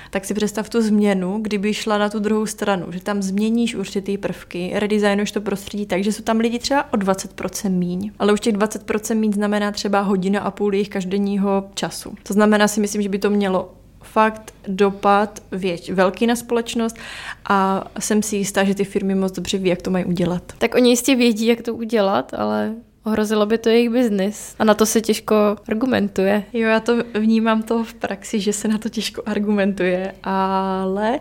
tak 0.10 0.26
si 0.26 0.34
představ 0.34 0.70
tu 0.70 0.82
změnu, 0.82 1.40
kdyby 1.42 1.74
šla 1.74 1.98
na 1.98 2.10
tu 2.10 2.20
druhou 2.20 2.46
stranu, 2.46 2.92
že 2.92 3.00
tam 3.00 3.22
změníš 3.22 3.76
určitý 3.76 4.18
prvky, 4.18 4.72
redesignuješ 4.74 5.32
to 5.32 5.42
prostředí 5.42 5.86
tak, 5.86 6.04
že 6.04 6.12
jsou 6.12 6.24
tam 6.24 6.38
lidi 6.38 6.60
třeba 6.60 6.94
o 6.94 6.98
20% 6.98 7.70
míň, 7.70 8.12
ale 8.20 8.34
už 8.34 8.40
těch 8.40 8.54
20% 8.54 9.16
míň 9.16 9.34
znamená 9.34 9.72
třeba 9.72 10.02
hodina 10.02 10.42
a 10.42 10.52
půl 10.52 10.74
jejich 10.74 10.90
každodenního 10.90 11.70
času. 11.74 12.16
To 12.24 12.34
znamená 12.34 12.68
si 12.68 12.80
myslím, 12.80 13.02
že 13.02 13.10
by 13.10 13.20
to 13.20 13.30
mělo 13.30 13.74
fakt 14.04 14.54
dopad 14.68 15.44
věč, 15.52 15.90
velký 15.90 16.28
na 16.28 16.36
společnost 16.36 16.98
a 17.50 17.88
jsem 18.00 18.24
si 18.24 18.36
jistá, 18.36 18.64
že 18.64 18.76
ty 18.76 18.84
firmy 18.84 19.16
moc 19.16 19.32
dobře 19.32 19.58
ví, 19.58 19.70
jak 19.70 19.82
to 19.82 19.92
mají 19.92 20.06
udělat. 20.06 20.54
Tak 20.58 20.76
oni 20.76 20.90
jistě 20.90 21.16
vědí, 21.16 21.46
jak 21.46 21.62
to 21.62 21.76
udělat, 21.76 22.34
ale 22.34 22.74
Ohrozilo 23.08 23.46
by 23.46 23.58
to 23.58 23.70
jejich 23.70 23.90
biznis 23.90 24.56
a 24.60 24.64
na 24.64 24.74
to 24.74 24.86
se 24.86 25.02
těžko 25.02 25.36
argumentuje. 25.70 26.44
Jo, 26.54 26.68
já 26.68 26.80
to 26.80 27.04
vnímám 27.14 27.64
to 27.64 27.84
v 27.84 27.94
praxi, 27.94 28.40
že 28.40 28.54
se 28.54 28.68
na 28.68 28.78
to 28.78 28.90
těžko 28.90 29.22
argumentuje, 29.26 30.14
ale 30.24 31.20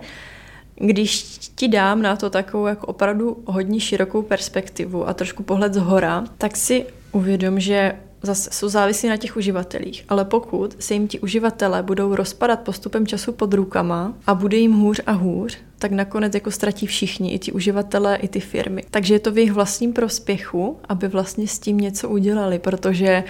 když 0.75 1.22
ti 1.55 1.68
dám 1.68 2.03
na 2.03 2.16
to 2.16 2.31
takovou 2.31 2.66
jako 2.66 2.87
opravdu 2.87 3.42
hodně 3.46 3.81
širokou 3.81 4.22
perspektivu 4.22 5.09
a 5.09 5.14
trošku 5.14 5.42
pohled 5.42 5.75
z 5.75 5.77
hora, 5.77 6.25
tak 6.38 6.57
si 6.57 6.87
uvědom, 7.12 7.61
že 7.61 7.96
zase 8.26 8.50
jsou 8.52 8.68
závislí 8.68 9.08
na 9.08 9.16
těch 9.16 9.36
uživatelích, 9.36 10.04
ale 10.08 10.24
pokud 10.24 10.76
se 10.78 10.94
jim 10.94 11.08
ti 11.08 11.20
uživatelé 11.20 11.82
budou 11.82 12.14
rozpadat 12.14 12.60
postupem 12.60 13.06
času 13.06 13.32
pod 13.32 13.54
rukama 13.54 14.14
a 14.26 14.34
bude 14.34 14.56
jim 14.56 14.72
hůř 14.72 15.00
a 15.06 15.12
hůř, 15.12 15.58
tak 15.78 15.92
nakonec 15.92 16.34
jako 16.34 16.50
ztratí 16.50 16.86
všichni, 16.86 17.34
i 17.34 17.38
ti 17.38 17.52
uživatelé, 17.52 18.16
i 18.16 18.28
ty 18.28 18.40
firmy. 18.40 18.82
Takže 18.90 19.14
je 19.14 19.18
to 19.18 19.32
v 19.32 19.38
jejich 19.38 19.52
vlastním 19.52 19.92
prospěchu, 19.92 20.78
aby 20.88 21.08
vlastně 21.08 21.48
s 21.48 21.58
tím 21.58 21.78
něco 21.78 22.08
udělali, 22.08 22.58
protože 22.58 23.24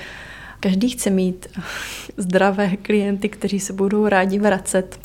každý 0.61 0.88
chce 0.88 1.11
mít 1.11 1.46
zdravé 2.16 2.76
klienty, 2.76 3.28
kteří 3.28 3.61
se 3.61 3.72
budou 3.72 4.09
rádi 4.09 4.38
vracet. 4.38 4.98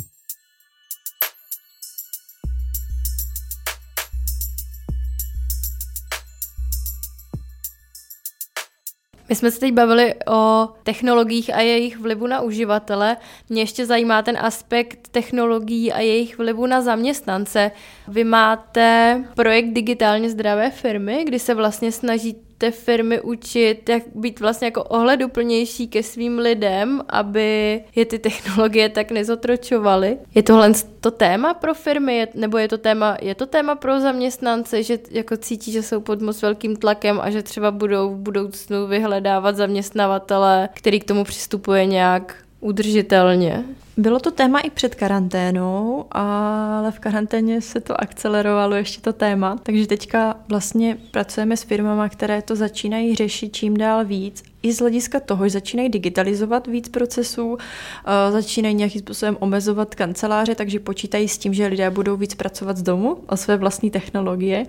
My 9.32 9.36
jsme 9.36 9.52
se 9.52 9.60
teď 9.60 9.74
bavili 9.74 10.13
o 10.28 10.70
technologiích 10.84 11.56
a 11.56 11.62
jejich 11.62 11.98
vlivu 11.98 12.28
na 12.28 12.41
uživatele. 12.41 13.17
Mě 13.50 13.62
ještě 13.62 13.86
zajímá 13.86 14.22
ten 14.22 14.38
aspekt 14.41 15.08
technologií 15.12 15.91
a 15.91 16.00
jejich 16.00 16.38
vlivu 16.38 16.65
na 16.65 16.82
zaměstnance. 16.82 17.72
Vy 18.08 18.24
máte 18.24 19.24
projekt 19.36 19.74
digitálně 19.74 20.30
zdravé 20.30 20.72
firmy, 20.72 21.24
kdy 21.26 21.39
se 21.39 21.54
vlastně 21.54 21.91
snažíte 21.91 22.51
té 22.62 22.71
firmy 22.71 23.21
učit, 23.21 23.89
jak 23.89 24.04
být 24.15 24.39
vlastně 24.39 24.67
jako 24.67 24.84
ohleduplnější 24.84 25.88
ke 25.88 26.04
svým 26.04 26.39
lidem, 26.39 27.02
aby 27.10 27.82
je 27.95 28.06
ty 28.06 28.19
technologie 28.19 28.89
tak 28.89 29.12
nezotročovaly. 29.12 30.17
Je 30.36 30.43
tohle 30.43 30.71
to 31.00 31.12
téma 31.12 31.54
pro 31.54 31.74
firmy, 31.74 32.28
nebo 32.34 32.58
je 32.58 32.67
to 32.67 32.78
téma, 32.78 33.17
je 33.21 33.36
to 33.36 33.45
téma 33.45 33.76
pro 33.76 34.00
zaměstnance, 34.00 34.84
že 34.84 35.00
jako 35.12 35.38
cítí, 35.38 35.71
že 35.71 35.84
jsou 35.84 36.02
pod 36.02 36.21
moc 36.21 36.41
velkým 36.41 36.76
tlakem 36.76 37.19
a 37.21 37.30
že 37.30 37.43
třeba 37.43 37.71
budou 37.71 38.10
v 38.10 38.17
budoucnu 38.17 38.88
vyhledávat 38.88 39.56
zaměstnavatele, 39.56 40.69
který 40.74 41.00
k 41.00 41.08
tomu 41.08 41.24
přistupuje 41.24 41.86
nějak 41.86 42.36
udržitelně. 42.62 43.63
Bylo 43.97 44.19
to 44.19 44.32
téma 44.32 44.60
i 44.60 44.69
před 44.69 44.95
karanténou, 44.95 46.06
ale 46.12 46.91
v 46.91 47.00
karanténě 47.00 47.62
se 47.62 47.80
to 47.80 48.02
akcelerovalo 48.02 48.76
ještě 48.76 49.02
to 49.02 49.13
téma, 49.13 49.58
takže 49.63 49.88
teďka 49.88 50.36
vlastně 50.47 50.97
pracujeme 51.12 51.58
s 51.58 51.63
firmama, 51.63 52.10
které 52.10 52.41
to 52.41 52.56
začínají 52.56 53.15
řešit 53.15 53.56
čím 53.56 53.78
dál 53.78 54.06
víc 54.06 54.43
i 54.63 54.74
z 54.74 54.80
hlediska 54.80 55.19
toho, 55.19 55.45
že 55.45 55.50
začínají 55.50 55.89
digitalizovat 55.89 56.67
víc 56.67 56.89
procesů, 56.89 57.58
eh, 57.58 58.32
začínají 58.32 58.76
nějakým 58.76 59.02
způsobem 59.02 59.38
omezovat 59.39 59.95
kanceláře, 59.95 60.56
takže 60.56 60.80
počítají 60.80 61.28
s 61.28 61.38
tím, 61.38 61.54
že 61.54 61.67
lidé 61.67 61.89
budou 61.89 62.17
víc 62.17 62.36
pracovat 62.36 62.78
z 62.78 62.82
domu 62.82 63.17
o 63.28 63.38
své 63.38 63.58
vlastní 63.58 63.91
technologie 63.91 64.65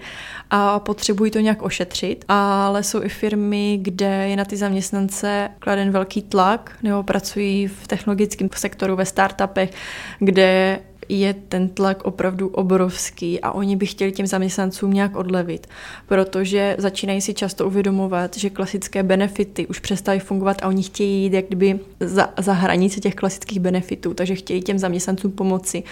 a 0.50 0.78
potřebují 0.78 1.30
to 1.30 1.38
nějak 1.38 1.62
ošetřit. 1.62 2.24
Ale 2.28 2.82
jsou 2.82 3.02
i 3.02 3.08
firmy, 3.08 3.78
kde 3.82 4.28
je 4.28 4.36
na 4.36 4.44
ty 4.44 4.56
zaměstnance 4.56 5.48
kladen 5.58 5.90
velký 5.90 6.22
tlak 6.22 6.76
nebo 6.82 7.02
pracují 7.02 7.66
v 7.66 7.88
technologickém 7.88 8.48
sektoru 8.54 8.96
ve 8.96 9.06
startupech, 9.06 9.70
kde 10.18 10.78
je 11.20 11.34
ten 11.34 11.68
tlak 11.68 12.04
opravdu 12.04 12.48
obrovský 12.48 13.40
a 13.40 13.52
oni 13.52 13.76
by 13.76 13.86
chtěli 13.86 14.12
těm 14.12 14.26
zaměstnancům 14.26 14.92
nějak 14.92 15.16
odlevit, 15.16 15.66
protože 16.06 16.76
začínají 16.78 17.20
si 17.20 17.34
často 17.34 17.66
uvědomovat, 17.66 18.36
že 18.36 18.50
klasické 18.50 19.02
benefity 19.02 19.66
už 19.66 19.78
přestají 19.78 20.20
fungovat 20.20 20.56
a 20.62 20.68
oni 20.68 20.82
chtějí 20.82 21.22
jít 21.22 21.32
jak 21.32 21.46
kdyby 21.46 21.80
za, 22.00 22.28
za 22.38 22.52
hranice 22.52 23.00
těch 23.00 23.14
klasických 23.14 23.60
benefitů, 23.60 24.14
takže 24.14 24.34
chtějí 24.34 24.62
těm 24.62 24.78
zaměstnancům 24.78 25.32
pomoci. 25.32 25.82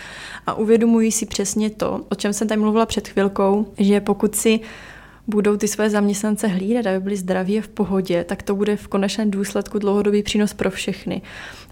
A 0.46 0.54
uvědomují 0.54 1.12
si 1.12 1.26
přesně 1.26 1.70
to, 1.70 2.00
o 2.08 2.14
čem 2.14 2.32
jsem 2.32 2.48
tady 2.48 2.60
mluvila 2.60 2.86
před 2.86 3.08
chvilkou, 3.08 3.66
že 3.78 4.00
pokud 4.00 4.36
si 4.36 4.60
budou 5.30 5.56
ty 5.56 5.68
své 5.68 5.90
zaměstnance 5.90 6.46
hlídat, 6.46 6.86
aby 6.86 7.00
byli 7.00 7.16
zdraví 7.16 7.58
a 7.58 7.62
v 7.62 7.68
pohodě, 7.68 8.24
tak 8.24 8.42
to 8.42 8.54
bude 8.54 8.76
v 8.76 8.88
konečném 8.88 9.30
důsledku 9.30 9.78
dlouhodobý 9.78 10.22
přínos 10.22 10.54
pro 10.54 10.70
všechny. 10.70 11.22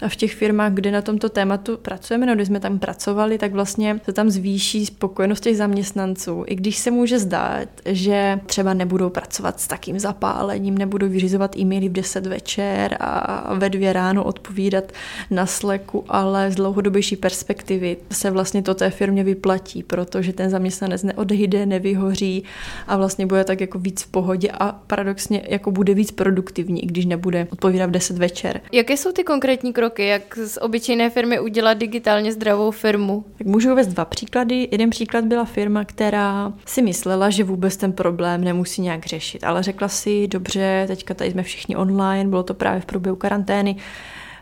A 0.01 0.09
v 0.09 0.15
těch 0.15 0.33
firmách, 0.33 0.73
kde 0.73 0.91
na 0.91 1.01
tomto 1.01 1.29
tématu 1.29 1.77
pracujeme, 1.77 2.25
no, 2.25 2.35
když 2.35 2.47
jsme 2.47 2.59
tam 2.59 2.79
pracovali, 2.79 3.37
tak 3.37 3.51
vlastně 3.51 3.99
se 4.05 4.13
tam 4.13 4.29
zvýší 4.29 4.85
spokojenost 4.85 5.43
těch 5.43 5.57
zaměstnanců. 5.57 6.43
I 6.47 6.55
když 6.55 6.77
se 6.77 6.91
může 6.91 7.19
zdát, 7.19 7.69
že 7.85 8.39
třeba 8.45 8.73
nebudou 8.73 9.09
pracovat 9.09 9.59
s 9.59 9.67
takým 9.67 9.99
zapálením, 9.99 10.77
nebudou 10.77 11.09
vyřizovat 11.09 11.57
e-maily 11.57 11.89
v 11.89 11.91
10 11.91 12.25
večer 12.25 12.97
a 12.99 13.53
ve 13.55 13.69
dvě 13.69 13.93
ráno 13.93 14.23
odpovídat 14.23 14.91
na 15.31 15.45
sleku, 15.45 16.05
ale 16.07 16.51
z 16.51 16.55
dlouhodobější 16.55 17.15
perspektivy 17.15 17.97
se 18.11 18.31
vlastně 18.31 18.61
to 18.61 18.73
té 18.73 18.89
firmě 18.89 19.23
vyplatí, 19.23 19.83
protože 19.83 20.33
ten 20.33 20.49
zaměstnanec 20.49 21.03
neodejde, 21.03 21.65
nevyhoří 21.65 22.43
a 22.87 22.97
vlastně 22.97 23.25
bude 23.25 23.43
tak 23.49 23.61
jako 23.61 23.79
víc 23.79 24.01
v 24.01 24.07
pohodě 24.07 24.49
a 24.51 24.71
paradoxně 24.71 25.41
jako 25.47 25.71
bude 25.71 25.93
víc 25.93 26.11
produktivní, 26.11 26.83
i 26.83 26.87
když 26.87 27.05
nebude 27.05 27.47
odpovídat 27.51 27.87
v 27.87 27.91
10 27.91 28.17
večer. 28.17 28.61
Jaké 28.71 28.97
jsou 28.97 29.11
ty 29.11 29.23
konkrétní 29.23 29.73
kroky, 29.73 30.05
jak 30.05 30.37
z 30.37 30.57
obyčejné 30.61 31.09
firmy 31.09 31.39
udělat 31.39 31.73
digitálně 31.73 32.31
zdravou 32.31 32.71
firmu? 32.71 33.25
Tak 33.37 33.47
můžu 33.47 33.71
uvést 33.71 33.87
dva 33.87 34.05
příklady. 34.05 34.67
Jeden 34.71 34.89
příklad 34.89 35.25
byla 35.25 35.45
firma, 35.45 35.85
která 35.85 36.53
si 36.65 36.81
myslela, 36.81 37.29
že 37.29 37.43
vůbec 37.43 37.77
ten 37.77 37.93
problém 37.93 38.43
nemusí 38.43 38.81
nějak 38.81 39.05
řešit, 39.05 39.43
ale 39.43 39.63
řekla 39.63 39.87
si, 39.87 40.27
dobře, 40.27 40.83
teďka 40.87 41.13
tady 41.13 41.31
jsme 41.31 41.43
všichni 41.43 41.75
online, 41.75 42.29
bylo 42.29 42.43
to 42.43 42.53
právě 42.53 42.81
v 42.81 42.85
průběhu 42.85 43.15
karantény, 43.15 43.75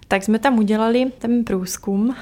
tak 0.08 0.24
jsme 0.24 0.40
tam 0.40 0.60
udělali 0.60 1.12
ten 1.20 1.44
průzkum 1.44 2.16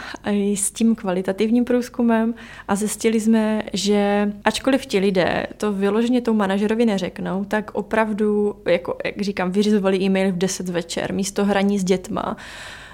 s 0.56 0.72
tím 0.72 0.96
kvalitativním 0.96 1.66
průzkumem 1.66 2.34
a 2.68 2.76
zjistili 2.76 3.20
jsme, 3.20 3.64
že 3.74 4.32
ačkoliv 4.44 4.86
ti 4.86 5.00
lidé 5.00 5.48
to 5.58 5.74
vyloženě 5.74 6.22
tou 6.22 6.34
manažerovi 6.34 6.86
neřeknou, 6.86 7.46
tak 7.46 7.72
opravdu, 7.74 8.56
jako 8.66 8.98
jak 9.06 9.22
říkám, 9.22 9.52
vyřizovali 9.52 9.98
e-mail 9.98 10.32
v 10.32 10.38
10 10.38 10.70
večer 10.70 11.14
místo 11.14 11.46
hraní 11.46 11.80
s 11.80 11.84
dětma, 11.84 12.38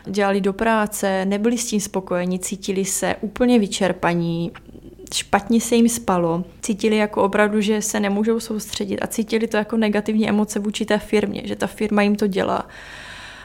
dělali 0.05 0.41
do 0.41 0.53
práce, 0.53 1.25
nebyli 1.25 1.57
s 1.57 1.65
tím 1.65 1.79
spokojeni, 1.79 2.39
cítili 2.39 2.85
se 2.85 3.15
úplně 3.21 3.59
vyčerpaní, 3.59 4.51
špatně 5.13 5.61
se 5.61 5.75
jim 5.75 5.89
spalo, 5.89 6.43
cítili 6.61 6.97
jako 6.97 7.23
opravdu, 7.23 7.61
že 7.61 7.81
se 7.81 7.99
nemůžou 7.99 8.39
soustředit 8.39 8.99
a 8.99 9.07
cítili 9.07 9.47
to 9.47 9.57
jako 9.57 9.77
negativní 9.77 10.29
emoce 10.29 10.59
vůči 10.59 10.85
té 10.85 10.97
firmě, 10.97 11.41
že 11.45 11.55
ta 11.55 11.67
firma 11.67 12.01
jim 12.01 12.15
to 12.15 12.27
dělá. 12.27 12.67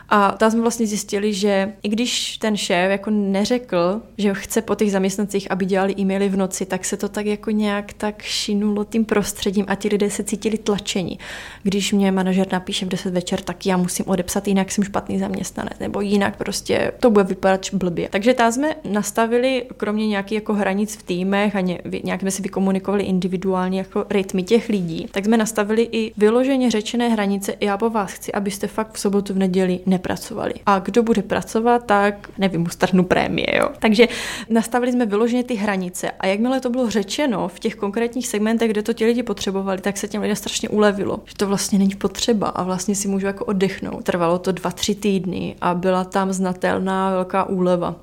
A 0.08 0.32
tam 0.32 0.50
jsme 0.50 0.60
vlastně 0.60 0.86
zjistili, 0.86 1.34
že 1.34 1.72
i 1.82 1.88
když 1.88 2.38
ten 2.38 2.56
šéf 2.56 2.90
jako 2.90 3.10
neřekl, 3.10 4.00
že 4.18 4.34
chce 4.34 4.62
po 4.62 4.74
těch 4.74 4.92
zaměstnancích, 4.92 5.50
aby 5.50 5.64
dělali 5.64 5.94
e-maily 5.98 6.28
v 6.28 6.36
noci, 6.36 6.66
tak 6.66 6.84
se 6.84 6.96
to 6.96 7.08
tak 7.08 7.26
jako 7.26 7.50
nějak 7.50 7.92
tak 7.92 8.22
šinulo 8.22 8.84
tím 8.84 9.04
prostředím 9.04 9.64
a 9.68 9.74
ti 9.74 9.88
lidé 9.88 10.10
se 10.10 10.24
cítili 10.24 10.58
tlačení. 10.58 11.18
Když 11.62 11.92
mě 11.92 12.12
manažer 12.12 12.46
napíše 12.52 12.86
v 12.86 12.88
10 12.88 13.14
večer, 13.14 13.40
tak 13.40 13.66
já 13.66 13.76
musím 13.76 14.04
odepsat, 14.08 14.48
jinak 14.48 14.72
jsem 14.72 14.84
špatný 14.84 15.18
zaměstnanec, 15.18 15.78
nebo 15.80 16.00
jinak 16.00 16.36
prostě 16.36 16.92
to 17.00 17.10
bude 17.10 17.24
vypadat 17.24 17.66
blbě. 17.72 18.08
Takže 18.12 18.34
tam 18.34 18.52
jsme 18.52 18.74
nastavili, 18.90 19.66
kromě 19.76 20.08
nějakých 20.08 20.36
jako 20.36 20.54
hranic 20.54 20.96
v 20.96 21.02
týmech 21.02 21.56
a 21.56 21.60
nějak 22.02 22.20
jsme 22.20 22.30
si 22.30 22.42
vykomunikovali 22.42 23.04
individuálně 23.04 23.78
jako 23.78 24.06
rytmy 24.10 24.42
těch 24.42 24.68
lidí, 24.68 25.06
tak 25.10 25.24
jsme 25.24 25.36
nastavili 25.36 25.88
i 25.92 26.12
vyloženě 26.16 26.70
řečené 26.70 27.08
hranice. 27.08 27.54
Já 27.60 27.78
po 27.78 27.90
vás 27.90 28.12
chci, 28.12 28.32
abyste 28.32 28.66
fakt 28.66 28.92
v 28.92 29.00
sobotu, 29.00 29.34
v 29.34 29.38
neděli 29.38 29.80
nepracovali. 29.96 30.54
A 30.66 30.78
kdo 30.78 31.02
bude 31.02 31.22
pracovat, 31.22 31.86
tak 31.86 32.28
nevím, 32.38 32.60
mu 32.60 32.68
strhnu 32.68 33.04
prémie. 33.04 33.56
Jo. 33.56 33.68
Takže 33.78 34.08
nastavili 34.50 34.92
jsme 34.92 35.06
vyloženě 35.06 35.44
ty 35.44 35.54
hranice 35.54 36.10
a 36.10 36.26
jakmile 36.26 36.60
to 36.60 36.70
bylo 36.70 36.90
řečeno 36.90 37.48
v 37.48 37.58
těch 37.58 37.74
konkrétních 37.74 38.28
segmentech, 38.28 38.70
kde 38.70 38.82
to 38.82 38.92
ti 38.92 39.04
lidi 39.06 39.22
potřebovali, 39.22 39.80
tak 39.80 39.96
se 39.96 40.08
těm 40.08 40.22
lidem 40.22 40.36
strašně 40.36 40.68
ulevilo, 40.68 41.20
že 41.24 41.34
to 41.36 41.46
vlastně 41.46 41.78
není 41.78 41.94
potřeba 41.94 42.48
a 42.48 42.62
vlastně 42.62 42.94
si 42.94 43.08
můžu 43.08 43.26
jako 43.26 43.44
oddechnout. 43.44 44.04
Trvalo 44.04 44.38
to 44.38 44.52
dva, 44.52 44.70
tři 44.70 44.94
týdny 44.94 45.56
a 45.60 45.74
byla 45.74 46.04
tam 46.04 46.32
znatelná 46.32 47.10
velká 47.10 47.44
úleva 47.44 47.94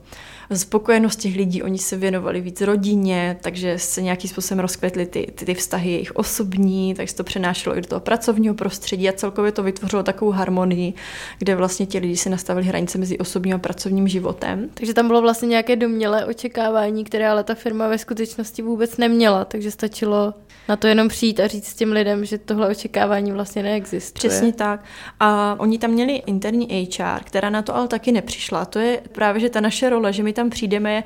spokojenost 0.57 1.15
těch 1.19 1.35
lidí, 1.35 1.63
oni 1.63 1.77
se 1.77 1.97
věnovali 1.97 2.41
víc 2.41 2.61
rodině, 2.61 3.37
takže 3.41 3.79
se 3.79 4.01
nějakým 4.01 4.29
způsobem 4.29 4.59
rozkvetly 4.59 5.05
ty, 5.05 5.27
ty, 5.35 5.45
ty 5.45 5.53
vztahy 5.53 5.91
jejich 5.91 6.15
osobní, 6.15 6.93
takže 6.93 7.11
se 7.11 7.17
to 7.17 7.23
přenášelo 7.23 7.77
i 7.77 7.81
do 7.81 7.87
toho 7.87 7.99
pracovního 7.99 8.55
prostředí 8.55 9.09
a 9.09 9.13
celkově 9.13 9.51
to 9.51 9.63
vytvořilo 9.63 10.03
takovou 10.03 10.31
harmonii, 10.31 10.93
kde 11.39 11.55
vlastně 11.55 11.85
ti 11.85 11.99
lidi 11.99 12.17
si 12.17 12.29
nastavili 12.29 12.65
hranice 12.65 12.97
mezi 12.97 13.17
osobním 13.17 13.55
a 13.55 13.57
pracovním 13.57 14.07
životem. 14.07 14.69
Takže 14.73 14.93
tam 14.93 15.07
bylo 15.07 15.21
vlastně 15.21 15.47
nějaké 15.47 15.75
domělé 15.75 16.25
očekávání, 16.25 17.03
které 17.03 17.29
ale 17.29 17.43
ta 17.43 17.55
firma 17.55 17.87
ve 17.87 17.97
skutečnosti 17.97 18.61
vůbec 18.61 18.97
neměla, 18.97 19.45
takže 19.45 19.71
stačilo 19.71 20.33
na 20.69 20.76
to 20.76 20.88
jenom 20.88 21.08
přijít 21.08 21.39
a 21.39 21.47
říct 21.47 21.73
těm 21.73 21.91
lidem, 21.91 22.26
že 22.26 22.38
tohle 22.38 22.67
očekávání 22.67 23.32
vlastně 23.32 23.63
neexistuje. 23.63 24.30
Přesně 24.30 24.54
tak. 24.54 24.84
A 25.19 25.56
oni 25.60 25.80
tam 25.80 25.91
měli 25.91 26.13
interní 26.13 26.88
HR, 26.97 27.23
která 27.23 27.49
na 27.49 27.62
to 27.62 27.76
ale 27.76 27.88
taky 27.88 28.12
nepřišla. 28.12 28.65
To 28.65 28.80
je 28.80 29.02
právě, 29.12 29.41
že 29.41 29.49
ta 29.49 29.62
naše 29.62 29.89
role, 29.89 30.13
že 30.13 30.23
my 30.23 30.34
tam 30.34 30.49
přijdeme 30.49 31.04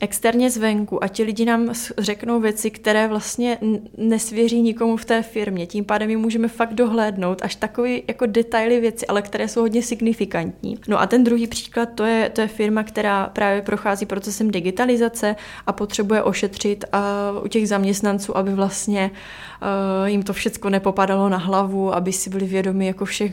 externě 0.00 0.50
zvenku 0.50 1.04
a 1.04 1.08
ti 1.08 1.22
lidi 1.22 1.44
nám 1.44 1.74
řeknou 1.98 2.40
věci, 2.40 2.70
které 2.70 3.08
vlastně 3.08 3.58
nesvěří 3.96 4.62
nikomu 4.62 4.96
v 4.96 5.04
té 5.04 5.22
firmě. 5.22 5.66
Tím 5.66 5.84
pádem 5.84 6.10
jim 6.10 6.20
můžeme 6.20 6.48
fakt 6.48 6.74
dohlédnout 6.74 7.42
až 7.42 7.54
takové 7.54 7.90
jako 8.08 8.26
detaily 8.26 8.80
věci, 8.80 9.06
ale 9.06 9.22
které 9.22 9.48
jsou 9.48 9.60
hodně 9.60 9.82
signifikantní. 9.82 10.78
No 10.88 11.00
a 11.00 11.06
ten 11.06 11.24
druhý 11.24 11.46
příklad, 11.46 11.88
to 11.94 12.04
je, 12.04 12.28
to 12.28 12.40
je 12.40 12.46
firma, 12.46 12.82
která 12.82 13.26
právě 13.26 13.62
prochází 13.62 14.06
procesem 14.06 14.50
digitalizace 14.50 15.36
a 15.66 15.72
potřebuje 15.72 16.22
ošetřit 16.22 16.84
a 16.92 17.30
u 17.44 17.48
těch 17.48 17.68
zaměstnanců, 17.68 18.36
aby 18.36 18.54
vlastně 18.54 19.10
uh, 19.10 20.08
jim 20.08 20.22
to 20.22 20.32
všechno 20.32 20.70
nepopadalo 20.70 21.28
na 21.28 21.38
hlavu, 21.38 21.94
aby 21.94 22.12
si 22.12 22.30
byli 22.30 22.46
vědomi 22.46 22.86
jako 22.86 23.04
všech 23.04 23.32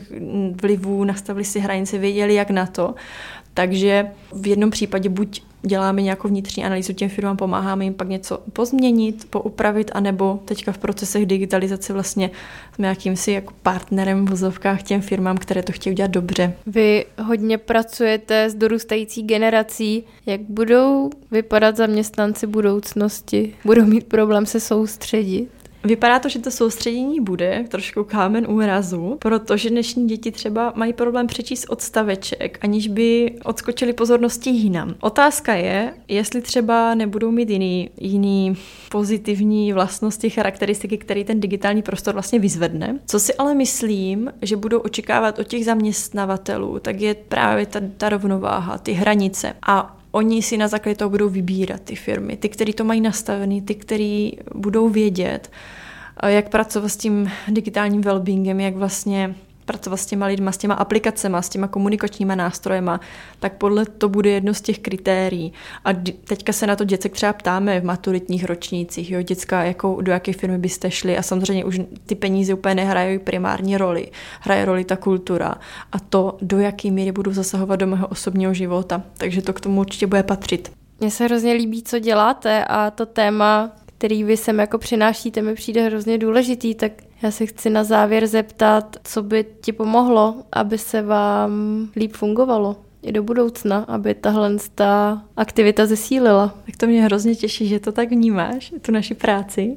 vlivů, 0.62 1.04
nastavili 1.04 1.44
si 1.44 1.60
hranice, 1.60 1.98
věděli 1.98 2.34
jak 2.34 2.50
na 2.50 2.66
to. 2.66 2.94
Takže 3.58 4.06
v 4.32 4.46
jednom 4.46 4.70
případě 4.70 5.08
buď 5.08 5.42
děláme 5.62 6.02
nějakou 6.02 6.28
vnitřní 6.28 6.64
analýzu 6.64 6.92
těm 6.92 7.08
firmám, 7.08 7.36
pomáháme 7.36 7.84
jim 7.84 7.94
pak 7.94 8.08
něco 8.08 8.42
pozměnit, 8.52 9.26
poupravit, 9.30 9.90
anebo 9.94 10.40
teďka 10.44 10.72
v 10.72 10.78
procesech 10.78 11.26
digitalizace 11.26 11.92
vlastně 11.92 12.30
jsme 12.74 12.88
jakýmsi 12.88 13.32
jako 13.32 13.54
partnerem 13.62 14.26
v 14.26 14.30
vozovkách 14.30 14.82
těm 14.82 15.00
firmám, 15.00 15.36
které 15.36 15.62
to 15.62 15.72
chtějí 15.72 15.94
udělat 15.94 16.10
dobře. 16.10 16.52
Vy 16.66 17.06
hodně 17.22 17.58
pracujete 17.58 18.50
s 18.50 18.54
dorůstající 18.54 19.22
generací. 19.22 20.04
Jak 20.26 20.40
budou 20.40 21.10
vypadat 21.30 21.76
zaměstnanci 21.76 22.46
budoucnosti? 22.46 23.54
Budou 23.64 23.84
mít 23.84 24.06
problém 24.06 24.46
se 24.46 24.60
soustředit? 24.60 25.57
Vypadá 25.84 26.18
to, 26.18 26.28
že 26.28 26.38
to 26.38 26.50
soustředění 26.50 27.20
bude 27.20 27.64
trošku 27.68 28.04
kámen 28.04 28.46
úrazu, 28.48 29.16
protože 29.18 29.70
dnešní 29.70 30.06
děti 30.08 30.32
třeba 30.32 30.72
mají 30.76 30.92
problém 30.92 31.26
přečíst 31.26 31.66
odstaveček, 31.68 32.58
aniž 32.62 32.88
by 32.88 33.34
odskočili 33.44 33.92
pozornosti 33.92 34.50
jinam. 34.50 34.94
Otázka 35.00 35.54
je, 35.54 35.94
jestli 36.08 36.42
třeba 36.42 36.94
nebudou 36.94 37.30
mít 37.30 37.50
jiný, 37.50 37.90
jiný 38.00 38.56
pozitivní 38.90 39.72
vlastnosti, 39.72 40.30
charakteristiky, 40.30 40.98
který 40.98 41.24
ten 41.24 41.40
digitální 41.40 41.82
prostor 41.82 42.14
vlastně 42.14 42.38
vyzvedne. 42.38 42.98
Co 43.06 43.20
si 43.20 43.34
ale 43.34 43.54
myslím, 43.54 44.32
že 44.42 44.56
budou 44.56 44.78
očekávat 44.78 45.38
od 45.38 45.46
těch 45.46 45.64
zaměstnavatelů, 45.64 46.78
tak 46.78 47.00
je 47.00 47.14
právě 47.14 47.66
ta, 47.66 47.80
ta 47.96 48.08
rovnováha, 48.08 48.78
ty 48.78 48.92
hranice. 48.92 49.52
A 49.62 49.97
oni 50.10 50.42
si 50.42 50.56
na 50.56 50.68
základě 50.68 50.96
toho 50.96 51.10
budou 51.10 51.28
vybírat 51.28 51.80
ty 51.80 51.96
firmy, 51.96 52.36
ty, 52.36 52.48
který 52.48 52.72
to 52.72 52.84
mají 52.84 53.00
nastavený, 53.00 53.62
ty, 53.62 53.74
který 53.74 54.32
budou 54.54 54.88
vědět, 54.88 55.50
jak 56.26 56.48
pracovat 56.48 56.88
s 56.88 56.96
tím 56.96 57.30
digitálním 57.48 58.00
wellbeingem, 58.00 58.60
jak 58.60 58.76
vlastně 58.76 59.34
pracovat 59.68 59.96
s 59.96 60.06
těma 60.06 60.26
lidma, 60.26 60.52
s 60.52 60.56
těma 60.56 60.74
aplikacemi, 60.74 61.36
s 61.40 61.48
těma 61.48 61.68
komunikačníma 61.68 62.34
nástrojema, 62.34 63.00
tak 63.40 63.52
podle 63.52 63.84
to 63.84 64.08
bude 64.08 64.30
jedno 64.30 64.54
z 64.54 64.60
těch 64.60 64.78
kritérií. 64.78 65.52
A 65.84 65.90
teďka 66.24 66.52
se 66.52 66.66
na 66.66 66.76
to 66.76 66.84
děcek 66.84 67.12
třeba 67.12 67.32
ptáme 67.32 67.80
v 67.80 67.84
maturitních 67.84 68.44
ročnících, 68.44 69.10
jo, 69.10 69.22
děcka, 69.22 69.64
jakou, 69.64 70.00
do 70.00 70.12
jaké 70.12 70.32
firmy 70.32 70.58
byste 70.58 70.90
šli 70.90 71.18
a 71.18 71.22
samozřejmě 71.22 71.64
už 71.64 71.80
ty 72.06 72.14
peníze 72.14 72.54
úplně 72.54 72.74
nehrají 72.74 73.18
primární 73.18 73.76
roli. 73.76 74.10
Hraje 74.40 74.64
roli 74.64 74.84
ta 74.84 74.96
kultura 74.96 75.54
a 75.92 75.98
to, 75.98 76.38
do 76.42 76.58
jaké 76.58 76.90
míry 76.90 77.12
budu 77.12 77.32
zasahovat 77.32 77.76
do 77.76 77.86
mého 77.86 78.06
osobního 78.08 78.54
života. 78.54 79.02
Takže 79.18 79.42
to 79.42 79.52
k 79.52 79.60
tomu 79.60 79.80
určitě 79.80 80.06
bude 80.06 80.22
patřit. 80.22 80.72
Mně 81.00 81.10
se 81.10 81.24
hrozně 81.24 81.52
líbí, 81.52 81.82
co 81.82 81.98
děláte 81.98 82.64
a 82.64 82.90
to 82.90 83.06
téma, 83.06 83.72
který 83.98 84.24
vy 84.24 84.36
sem 84.36 84.58
jako 84.58 84.78
přinášíte, 84.78 85.42
mi 85.42 85.54
přijde 85.54 85.82
hrozně 85.82 86.18
důležitý, 86.18 86.74
tak 86.74 86.92
já 87.22 87.30
se 87.30 87.46
chci 87.46 87.70
na 87.70 87.84
závěr 87.84 88.26
zeptat, 88.26 88.96
co 89.04 89.22
by 89.22 89.46
ti 89.60 89.72
pomohlo, 89.72 90.34
aby 90.52 90.78
se 90.78 91.02
vám 91.02 91.52
líp 91.96 92.12
fungovalo? 92.12 92.76
i 93.02 93.12
do 93.12 93.22
budoucna, 93.22 93.84
aby 93.88 94.14
tahle 94.14 94.56
ta 94.74 95.22
aktivita 95.36 95.86
zesílila. 95.86 96.54
Tak 96.66 96.76
to 96.76 96.86
mě 96.86 97.02
hrozně 97.02 97.34
těší, 97.34 97.68
že 97.68 97.80
to 97.80 97.92
tak 97.92 98.10
vnímáš, 98.10 98.72
tu 98.82 98.92
naši 98.92 99.14
práci. 99.14 99.76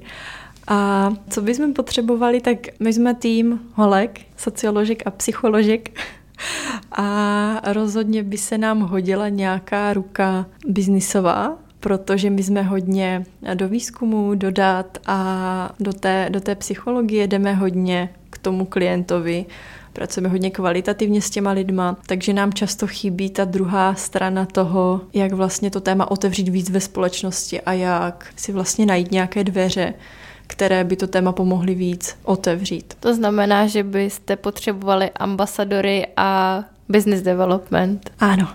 A 0.67 1.09
co 1.29 1.41
bychom 1.41 1.73
potřebovali, 1.73 2.41
tak 2.41 2.57
my 2.79 2.93
jsme 2.93 3.13
tým 3.13 3.59
holek, 3.73 4.21
socioložek 4.37 5.03
a 5.05 5.11
psycholožek 5.11 5.99
a 6.91 7.61
rozhodně 7.73 8.23
by 8.23 8.37
se 8.37 8.57
nám 8.57 8.79
hodila 8.79 9.29
nějaká 9.29 9.93
ruka 9.93 10.45
biznisová, 10.67 11.57
protože 11.81 12.29
my 12.29 12.43
jsme 12.43 12.61
hodně 12.61 13.25
do 13.53 13.69
výzkumu, 13.69 14.35
do 14.35 14.51
dat 14.51 14.97
a 15.05 15.73
do 15.79 15.93
té, 15.93 16.27
do 16.29 16.41
té 16.41 16.55
psychologie 16.55 17.27
jdeme 17.27 17.53
hodně 17.53 18.09
k 18.29 18.37
tomu 18.37 18.65
klientovi, 18.65 19.45
pracujeme 19.93 20.29
hodně 20.29 20.51
kvalitativně 20.51 21.21
s 21.21 21.29
těma 21.29 21.51
lidma, 21.51 21.97
takže 22.05 22.33
nám 22.33 22.53
často 22.53 22.87
chybí 22.87 23.29
ta 23.29 23.45
druhá 23.45 23.95
strana 23.95 24.45
toho, 24.45 25.01
jak 25.13 25.33
vlastně 25.33 25.71
to 25.71 25.81
téma 25.81 26.11
otevřít 26.11 26.49
víc 26.49 26.69
ve 26.69 26.79
společnosti 26.79 27.61
a 27.61 27.73
jak 27.73 28.27
si 28.35 28.51
vlastně 28.51 28.85
najít 28.85 29.11
nějaké 29.11 29.43
dveře, 29.43 29.93
které 30.47 30.83
by 30.83 30.95
to 30.95 31.07
téma 31.07 31.31
pomohly 31.31 31.75
víc 31.75 32.17
otevřít. 32.23 32.93
To 32.99 33.15
znamená, 33.15 33.67
že 33.67 33.83
byste 33.83 34.35
potřebovali 34.35 35.09
ambasadory 35.09 36.07
a 36.17 36.63
business 36.89 37.21
development. 37.21 38.11
Ano. 38.19 38.47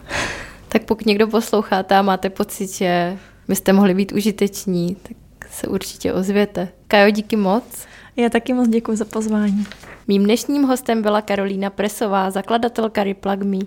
Tak 0.69 0.85
pokud 0.85 1.07
někdo 1.07 1.27
posloucháte 1.27 1.97
a 1.97 2.03
máte 2.03 2.31
pocit, 2.31 2.73
že 2.73 3.19
byste 3.49 3.73
mohli 3.73 3.95
být 3.95 4.13
užiteční, 4.13 4.97
tak 5.03 5.17
se 5.51 5.67
určitě 5.67 6.13
ozvěte. 6.13 6.69
Kajo, 6.89 7.11
díky 7.11 7.37
moc. 7.37 7.87
Já 8.17 8.29
taky 8.29 8.53
moc 8.53 8.69
děkuji 8.69 8.97
za 8.97 9.05
pozvání. 9.05 9.67
Mým 10.09 10.25
dnešním 10.25 10.63
hostem 10.63 11.03
byla 11.03 11.23
Karolína 11.23 11.71
Presová, 11.71 12.31
zakladatelka 12.31 13.05
Replug 13.05 13.43
Me. 13.43 13.59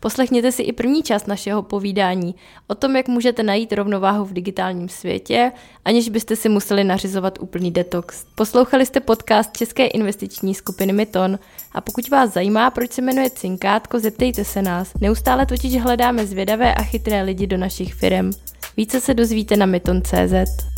Poslechněte 0.00 0.52
si 0.52 0.62
i 0.62 0.72
první 0.72 1.02
část 1.02 1.28
našeho 1.28 1.62
povídání 1.62 2.34
o 2.66 2.74
tom, 2.74 2.96
jak 2.96 3.08
můžete 3.08 3.42
najít 3.42 3.72
rovnováhu 3.72 4.24
v 4.24 4.32
digitálním 4.32 4.88
světě, 4.88 5.52
aniž 5.84 6.08
byste 6.08 6.36
si 6.36 6.48
museli 6.48 6.84
nařizovat 6.84 7.38
úplný 7.40 7.70
detox. 7.70 8.24
Poslouchali 8.34 8.86
jste 8.86 9.00
podcast 9.00 9.56
České 9.56 9.86
investiční 9.86 10.54
skupiny 10.54 10.92
Myton 10.92 11.38
a 11.72 11.80
pokud 11.80 12.08
vás 12.08 12.32
zajímá, 12.32 12.70
proč 12.70 12.92
se 12.92 13.02
jmenuje 13.02 13.30
Cinkátko, 13.30 13.98
zeptejte 13.98 14.44
se 14.44 14.62
nás. 14.62 14.92
Neustále 15.00 15.46
totiž 15.46 15.80
hledáme 15.82 16.26
zvědavé 16.26 16.74
a 16.74 16.82
chytré 16.82 17.22
lidi 17.22 17.46
do 17.46 17.56
našich 17.56 17.94
firm. 17.94 18.30
Více 18.76 19.00
se 19.00 19.14
dozvíte 19.14 19.56
na 19.56 19.66
myton.cz. 19.66 20.71